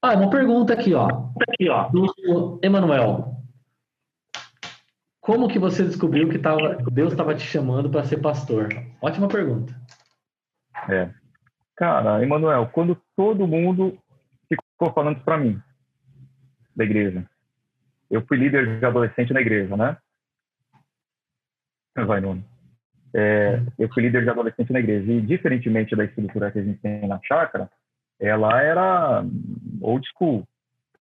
Ah, 0.00 0.14
uma 0.14 0.30
pergunta 0.30 0.72
aqui, 0.72 0.94
ó. 0.94 1.08
Aqui, 1.48 1.68
ó. 1.68 1.88
Do 1.88 2.60
Emanuel. 2.62 3.34
Como 5.20 5.48
que 5.48 5.58
você 5.58 5.82
descobriu 5.82 6.28
que 6.28 6.38
tava, 6.38 6.76
Deus 6.92 7.10
estava 7.10 7.34
te 7.34 7.42
chamando 7.42 7.90
para 7.90 8.04
ser 8.04 8.18
pastor? 8.18 8.68
Ótima 9.02 9.26
pergunta. 9.26 9.74
É. 10.88 11.10
Cara, 11.74 12.22
Emanuel, 12.22 12.70
quando 12.72 12.96
todo 13.16 13.44
mundo 13.44 13.98
ficou 14.48 14.92
falando 14.92 15.18
para 15.24 15.36
mim, 15.36 15.60
da 16.76 16.84
igreja. 16.84 17.28
Eu 18.08 18.24
fui 18.24 18.36
líder 18.36 18.78
de 18.78 18.86
adolescente 18.86 19.32
na 19.32 19.40
igreja, 19.40 19.76
né? 19.76 19.96
Vai, 21.96 22.20
Nuno. 22.20 22.44
É, 23.14 23.60
eu 23.78 23.88
fui 23.92 24.02
líder 24.02 24.22
de 24.22 24.30
adolescente 24.30 24.72
na 24.72 24.80
igreja. 24.80 25.10
E, 25.10 25.20
diferentemente 25.20 25.96
da 25.96 26.04
estrutura 26.04 26.50
que 26.50 26.58
a 26.58 26.62
gente 26.62 26.80
tem 26.80 27.06
na 27.06 27.20
chácara, 27.22 27.70
ela 28.20 28.62
era 28.62 29.24
old 29.80 30.06
school. 30.10 30.46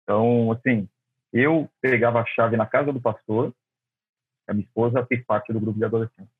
Então, 0.02 0.52
assim, 0.52 0.88
eu 1.32 1.68
pegava 1.80 2.20
a 2.20 2.26
chave 2.26 2.56
na 2.56 2.66
casa 2.66 2.92
do 2.92 3.00
pastor, 3.00 3.52
a 4.46 4.52
minha 4.52 4.64
esposa 4.64 5.04
fez 5.06 5.24
parte 5.24 5.52
do 5.52 5.60
grupo 5.60 5.78
de 5.78 5.84
adolescentes. 5.84 6.32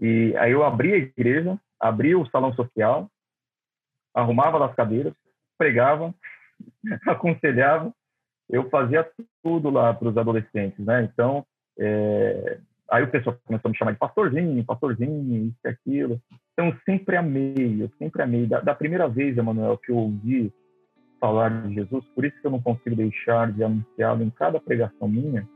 E 0.00 0.34
aí 0.36 0.52
eu 0.52 0.64
abria 0.64 0.94
a 0.94 0.98
igreja, 0.98 1.58
abria 1.78 2.18
o 2.18 2.28
salão 2.30 2.52
social, 2.54 3.10
arrumava 4.14 4.64
as 4.64 4.74
cadeiras, 4.74 5.12
pregava, 5.58 6.14
aconselhava, 7.06 7.92
eu 8.48 8.68
fazia 8.70 9.08
tudo 9.42 9.70
lá 9.70 9.92
para 9.92 10.08
os 10.08 10.16
adolescentes, 10.16 10.78
né? 10.84 11.02
Então, 11.02 11.44
é... 11.78 12.58
aí 12.94 13.02
o 13.02 13.10
pessoal 13.10 13.36
começou 13.44 13.68
a 13.68 13.72
me 13.72 13.76
chamar 13.76 13.92
de 13.92 13.98
pastorzinho, 13.98 14.64
pastorzinho, 14.64 15.46
isso 15.46 15.58
e 15.64 15.68
aquilo. 15.68 16.20
Então, 16.52 16.66
eu 16.66 16.76
sempre 16.84 17.16
amei, 17.16 17.82
eu 17.82 17.90
sempre 17.98 18.22
amei. 18.22 18.46
Da, 18.46 18.60
da 18.60 18.74
primeira 18.74 19.08
vez, 19.08 19.36
Emanuel, 19.36 19.78
que 19.78 19.90
eu 19.90 19.96
ouvi 19.96 20.52
falar 21.20 21.48
de 21.66 21.74
Jesus, 21.74 22.04
por 22.14 22.24
isso 22.24 22.40
que 22.40 22.46
eu 22.46 22.50
não 22.50 22.60
consigo 22.60 22.94
deixar 22.94 23.50
de 23.50 23.64
anunciá-lo 23.64 24.22
em 24.22 24.30
cada 24.30 24.60
pregação 24.60 25.08
minha, 25.08 25.48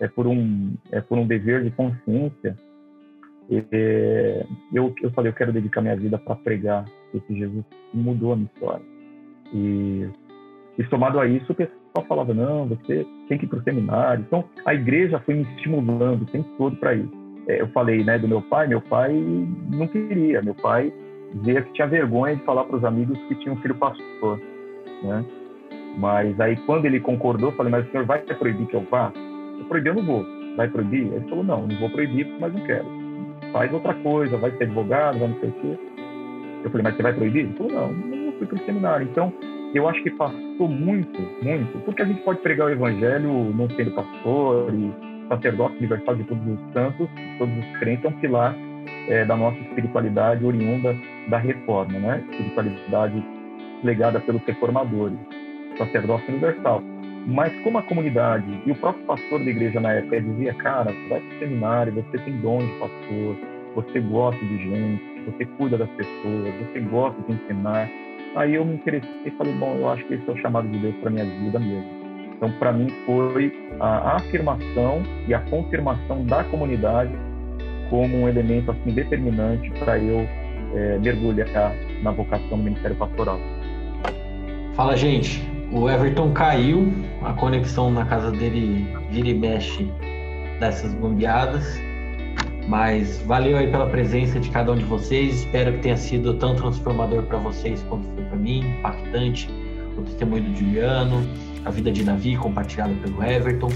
é 0.00 0.08
por 0.08 0.26
um, 0.26 0.74
é 0.90 1.00
por 1.00 1.18
um 1.18 1.26
dever 1.26 1.62
de 1.62 1.70
consciência, 1.70 2.56
é, 3.50 4.46
eu, 4.72 4.94
eu 5.02 5.10
falei, 5.12 5.30
eu 5.30 5.36
quero 5.36 5.52
dedicar 5.52 5.82
minha 5.82 5.96
vida 5.96 6.18
para 6.18 6.36
pregar 6.36 6.84
esse 7.12 7.36
Jesus 7.36 7.64
mudou 7.92 8.32
a 8.32 8.36
minha 8.36 8.50
história. 8.54 8.84
E, 9.52 10.08
e 10.78 10.84
somado 10.88 11.20
a 11.20 11.26
isso, 11.26 11.52
o 11.52 11.54
pessoal 11.54 11.81
falava, 12.00 12.32
não, 12.32 12.66
você 12.66 13.06
tem 13.28 13.38
que 13.38 13.44
ir 13.44 13.48
para 13.48 13.58
o 13.58 13.62
seminário. 13.62 14.24
Então, 14.26 14.44
a 14.64 14.74
igreja 14.74 15.20
foi 15.20 15.34
me 15.34 15.42
estimulando 15.42 16.22
o 16.22 16.26
tempo 16.26 16.48
todo 16.56 16.76
para 16.76 16.94
isso. 16.94 17.12
É, 17.48 17.60
eu 17.60 17.68
falei 17.68 18.02
né, 18.04 18.18
do 18.18 18.28
meu 18.28 18.40
pai, 18.42 18.66
meu 18.66 18.80
pai 18.80 19.12
não 19.70 19.86
queria. 19.88 20.40
Meu 20.42 20.54
pai 20.54 20.92
dizia 21.34 21.62
que 21.62 21.72
tinha 21.72 21.86
vergonha 21.86 22.36
de 22.36 22.44
falar 22.44 22.64
para 22.64 22.76
os 22.76 22.84
amigos 22.84 23.18
que 23.28 23.34
tinha 23.36 23.52
um 23.52 23.60
filho 23.60 23.74
pastor. 23.74 24.40
Né? 25.02 25.24
Mas 25.98 26.40
aí, 26.40 26.56
quando 26.64 26.86
ele 26.86 27.00
concordou, 27.00 27.50
eu 27.50 27.56
falei, 27.56 27.70
mas 27.70 27.86
o 27.86 27.90
senhor 27.90 28.06
vai 28.06 28.20
proibir 28.20 28.66
que 28.66 28.76
eu 28.76 28.86
vá? 28.90 29.12
Eu 29.14 29.78
eu 29.78 29.94
não 29.94 30.02
vou. 30.02 30.26
Vai 30.56 30.68
proibir? 30.68 31.12
Ele 31.12 31.28
falou, 31.28 31.44
não, 31.44 31.66
não 31.66 31.78
vou 31.78 31.90
proibir, 31.90 32.26
mas 32.40 32.52
não 32.52 32.64
quero 32.64 33.02
faz 33.52 33.72
outra 33.72 33.94
coisa, 33.94 34.36
vai 34.38 34.50
ser 34.56 34.64
advogado, 34.64 35.18
vai 35.18 35.28
não 35.28 35.38
sei 35.38 35.50
o 35.50 35.52
quê. 35.52 35.78
Eu 36.64 36.70
falei, 36.70 36.84
mas 36.84 36.96
você 36.96 37.02
vai 37.02 37.12
proibir? 37.12 37.40
Ele 37.40 37.54
falou, 37.54 37.72
não, 37.72 37.92
não 37.92 38.32
fui 38.32 38.46
para 38.46 38.56
o 38.56 38.64
seminário. 38.64 39.08
Então, 39.10 39.32
eu 39.74 39.88
acho 39.88 40.02
que 40.02 40.10
passou 40.10 40.68
muito, 40.68 41.20
muito, 41.42 41.78
porque 41.84 42.02
a 42.02 42.04
gente 42.04 42.20
pode 42.22 42.40
pregar 42.40 42.66
o 42.68 42.70
evangelho 42.70 43.52
não 43.54 43.68
sendo 43.70 43.90
pastor 43.92 44.72
e 44.74 44.92
sacerdote 45.28 45.76
universal 45.78 46.16
de 46.16 46.24
todos 46.24 46.46
os 46.46 46.72
santos, 46.72 47.08
todos 47.38 47.56
os 47.56 47.78
crentes, 47.78 48.04
é 48.04 48.08
um 48.08 48.12
pilar 48.12 48.54
é, 49.08 49.24
da 49.24 49.36
nossa 49.36 49.58
espiritualidade 49.58 50.44
oriunda 50.44 50.96
da 51.28 51.38
reforma, 51.38 51.98
né? 51.98 52.24
Espiritualidade 52.30 53.24
legada 53.82 54.20
pelos 54.20 54.42
reformadores, 54.42 55.18
sacerdócio 55.78 56.28
universal. 56.28 56.82
Mas 57.26 57.52
como 57.62 57.78
a 57.78 57.82
comunidade 57.82 58.46
e 58.66 58.72
o 58.72 58.74
próprio 58.74 59.04
pastor 59.04 59.38
da 59.38 59.50
igreja 59.50 59.80
na 59.80 59.92
época 59.92 60.20
dizia, 60.20 60.54
cara, 60.54 60.92
vai 61.08 61.20
para 61.20 61.36
o 61.36 61.38
seminário, 61.38 61.92
você 61.94 62.18
tem 62.18 62.36
dom 62.38 62.58
de 62.58 62.72
pastor, 62.78 63.36
você 63.76 64.00
gosta 64.00 64.44
de 64.44 64.58
gente, 64.58 65.22
você 65.30 65.44
cuida 65.56 65.78
das 65.78 65.88
pessoas, 65.90 66.54
você 66.68 66.80
gosta 66.80 67.22
de 67.22 67.32
ensinar. 67.32 67.88
Aí 68.36 68.54
eu 68.54 68.64
me 68.64 68.74
interessei 68.74 69.10
e 69.26 69.30
falei, 69.32 69.52
bom, 69.54 69.76
eu 69.76 69.88
acho 69.90 70.04
que 70.06 70.14
esse 70.14 70.28
é 70.28 70.32
o 70.32 70.36
chamado 70.38 70.68
de 70.68 70.78
Deus 70.78 70.94
para 70.96 71.10
minha 71.10 71.24
vida 71.24 71.58
mesmo. 71.58 72.02
Então, 72.34 72.50
para 72.58 72.72
mim, 72.72 72.88
foi 73.06 73.52
a 73.78 74.16
afirmação 74.16 75.02
e 75.28 75.34
a 75.34 75.38
confirmação 75.40 76.24
da 76.26 76.42
comunidade 76.44 77.12
como 77.88 78.22
um 78.22 78.28
elemento 78.28 78.70
assim 78.70 78.90
determinante 78.90 79.70
para 79.78 79.98
eu 79.98 80.26
é, 80.74 80.98
mergulhar 80.98 81.72
na 82.02 82.10
vocação 82.10 82.48
do 82.48 82.56
Ministério 82.56 82.96
Pastoral. 82.96 83.38
Fala, 84.74 84.96
gente. 84.96 85.46
O 85.70 85.88
Everton 85.88 86.32
caiu, 86.32 86.92
a 87.22 87.32
conexão 87.32 87.90
na 87.90 88.04
casa 88.04 88.30
dele 88.30 88.86
vira 89.10 89.28
e 89.28 89.34
mexe 89.34 89.90
dessas 90.60 90.92
bombeadas. 90.94 91.80
Mas 92.68 93.20
valeu 93.26 93.56
aí 93.56 93.68
pela 93.68 93.86
presença 93.86 94.38
de 94.38 94.48
cada 94.50 94.72
um 94.72 94.76
de 94.76 94.84
vocês. 94.84 95.40
Espero 95.40 95.72
que 95.72 95.78
tenha 95.80 95.96
sido 95.96 96.34
tão 96.34 96.54
transformador 96.54 97.24
para 97.24 97.38
vocês 97.38 97.84
quanto 97.88 98.06
foi 98.14 98.24
para 98.24 98.36
mim, 98.36 98.60
impactante. 98.78 99.48
O 99.96 100.02
testemunho 100.02 100.44
do 100.44 100.56
Juliano, 100.56 101.26
a 101.64 101.70
vida 101.70 101.90
de 101.90 102.02
Davi 102.02 102.36
compartilhada 102.36 102.94
pelo 103.02 103.22
Everton. 103.22 103.68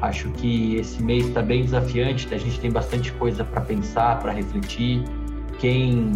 Acho 0.00 0.30
que 0.30 0.76
esse 0.76 1.02
mês 1.02 1.26
está 1.28 1.42
bem 1.42 1.62
desafiante, 1.62 2.32
a 2.34 2.38
gente 2.38 2.58
tem 2.58 2.70
bastante 2.70 3.12
coisa 3.12 3.44
para 3.44 3.60
pensar, 3.60 4.18
para 4.18 4.32
refletir. 4.32 5.04
Quem 5.58 6.10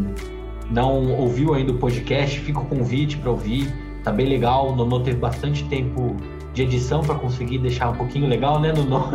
não 0.70 1.12
ouviu 1.18 1.54
ainda 1.54 1.72
o 1.72 1.78
podcast, 1.78 2.40
fica 2.40 2.60
o 2.60 2.64
convite 2.64 3.18
para 3.18 3.30
ouvir. 3.30 3.70
Tá 4.02 4.10
bem 4.10 4.26
legal. 4.26 4.72
O 4.72 4.76
Nono 4.76 5.00
teve 5.00 5.18
bastante 5.18 5.64
tempo 5.64 6.16
de 6.54 6.62
edição 6.62 7.02
para 7.02 7.14
conseguir 7.16 7.58
deixar 7.58 7.90
um 7.90 7.94
pouquinho 7.94 8.26
legal, 8.26 8.58
né, 8.58 8.72
Nono? 8.72 9.10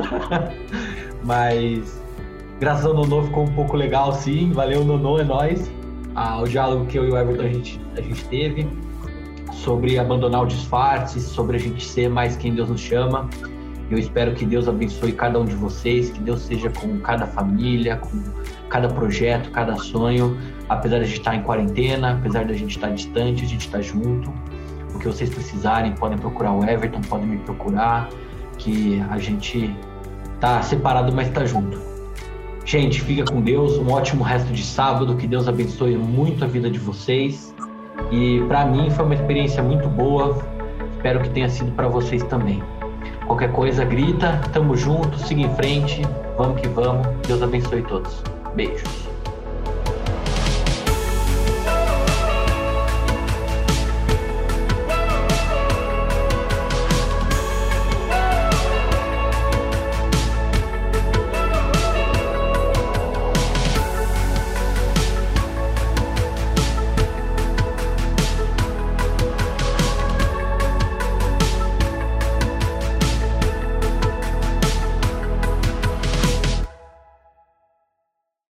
Mas 1.26 1.99
graças 2.60 2.86
ao 2.86 2.94
Nono 2.94 3.24
ficou 3.24 3.44
um 3.44 3.54
pouco 3.54 3.78
legal, 3.78 4.14
sim. 4.14 4.52
Valeu, 4.52 4.84
Nono, 4.84 5.20
é 5.20 5.24
nóis. 5.24 5.72
Ah, 6.16 6.42
o 6.42 6.48
diálogo 6.48 6.86
que 6.86 6.98
eu 6.98 7.06
e 7.06 7.12
o 7.12 7.18
Everton 7.18 7.44
a 7.44 7.48
gente, 7.48 7.82
a 7.96 8.02
gente 8.02 8.26
teve 8.26 8.68
sobre 9.54 9.98
abandonar 9.98 10.44
o 10.44 10.46
disfarce, 10.46 11.20
sobre 11.20 11.58
a 11.58 11.60
gente 11.60 11.86
ser 11.86 12.10
mais 12.10 12.36
quem 12.36 12.54
Deus 12.54 12.70
nos 12.70 12.82
chama. 12.82 13.30
Eu 13.90 13.98
espero 13.98 14.34
que 14.34 14.46
Deus 14.46 14.68
abençoe 14.68 15.12
cada 15.12 15.40
um 15.40 15.46
de 15.46 15.56
vocês, 15.56 16.12
que 16.12 16.20
Deus 16.20 16.42
seja 16.42 16.70
com 16.70 17.00
cada 17.00 17.26
família, 17.26 17.98
com 17.98 18.24
cada 18.70 18.88
projeto, 18.88 19.50
cada 19.52 19.76
sonho. 19.78 20.38
Apesar 20.68 20.98
de 20.98 21.04
a 21.04 21.08
gente 21.08 21.20
estar 21.20 21.36
em 21.36 21.42
quarentena, 21.42 22.14
apesar 22.14 22.46
de 22.46 22.54
a 22.54 22.56
gente 22.56 22.72
estar 22.72 22.90
distante, 22.90 23.44
a 23.44 23.48
gente 23.48 23.66
está 23.66 23.82
junto. 23.82 24.32
O 24.94 25.00
que 25.00 25.08
vocês 25.08 25.30
precisarem, 25.30 25.94
podem 25.94 26.18
procurar 26.18 26.54
o 26.54 26.64
Everton, 26.64 27.02
podem 27.02 27.28
me 27.28 27.38
procurar, 27.38 28.10
que 28.58 29.02
a 29.10 29.18
gente 29.18 29.76
tá 30.40 30.62
separado, 30.62 31.12
mas 31.12 31.28
está 31.28 31.46
junto. 31.46 31.89
Gente, 32.70 33.02
fica 33.02 33.26
com 33.26 33.42
Deus, 33.42 33.80
um 33.80 33.92
ótimo 33.92 34.24
resto 34.24 34.54
de 34.54 34.62
sábado, 34.62 35.16
que 35.16 35.26
Deus 35.26 35.48
abençoe 35.48 35.98
muito 35.98 36.44
a 36.44 36.48
vida 36.48 36.70
de 36.70 36.78
vocês. 36.78 37.52
E 38.12 38.42
para 38.48 38.64
mim 38.64 38.92
foi 38.92 39.06
uma 39.06 39.16
experiência 39.16 39.64
muito 39.64 39.90
boa. 39.90 40.38
Espero 40.96 41.20
que 41.20 41.32
tenha 41.32 41.50
sido 41.50 41.72
para 41.72 41.88
vocês 41.88 42.22
também. 42.26 42.62
Qualquer 43.26 43.52
coisa, 43.54 43.84
grita, 43.84 44.40
tamo 44.54 44.78
junto, 44.78 45.18
siga 45.18 45.42
em 45.42 45.56
frente, 45.56 46.04
vamos 46.38 46.62
que 46.62 46.68
vamos. 46.68 47.08
Deus 47.28 47.42
abençoe 47.42 47.82
todos. 47.82 48.22
Beijos. 48.56 49.09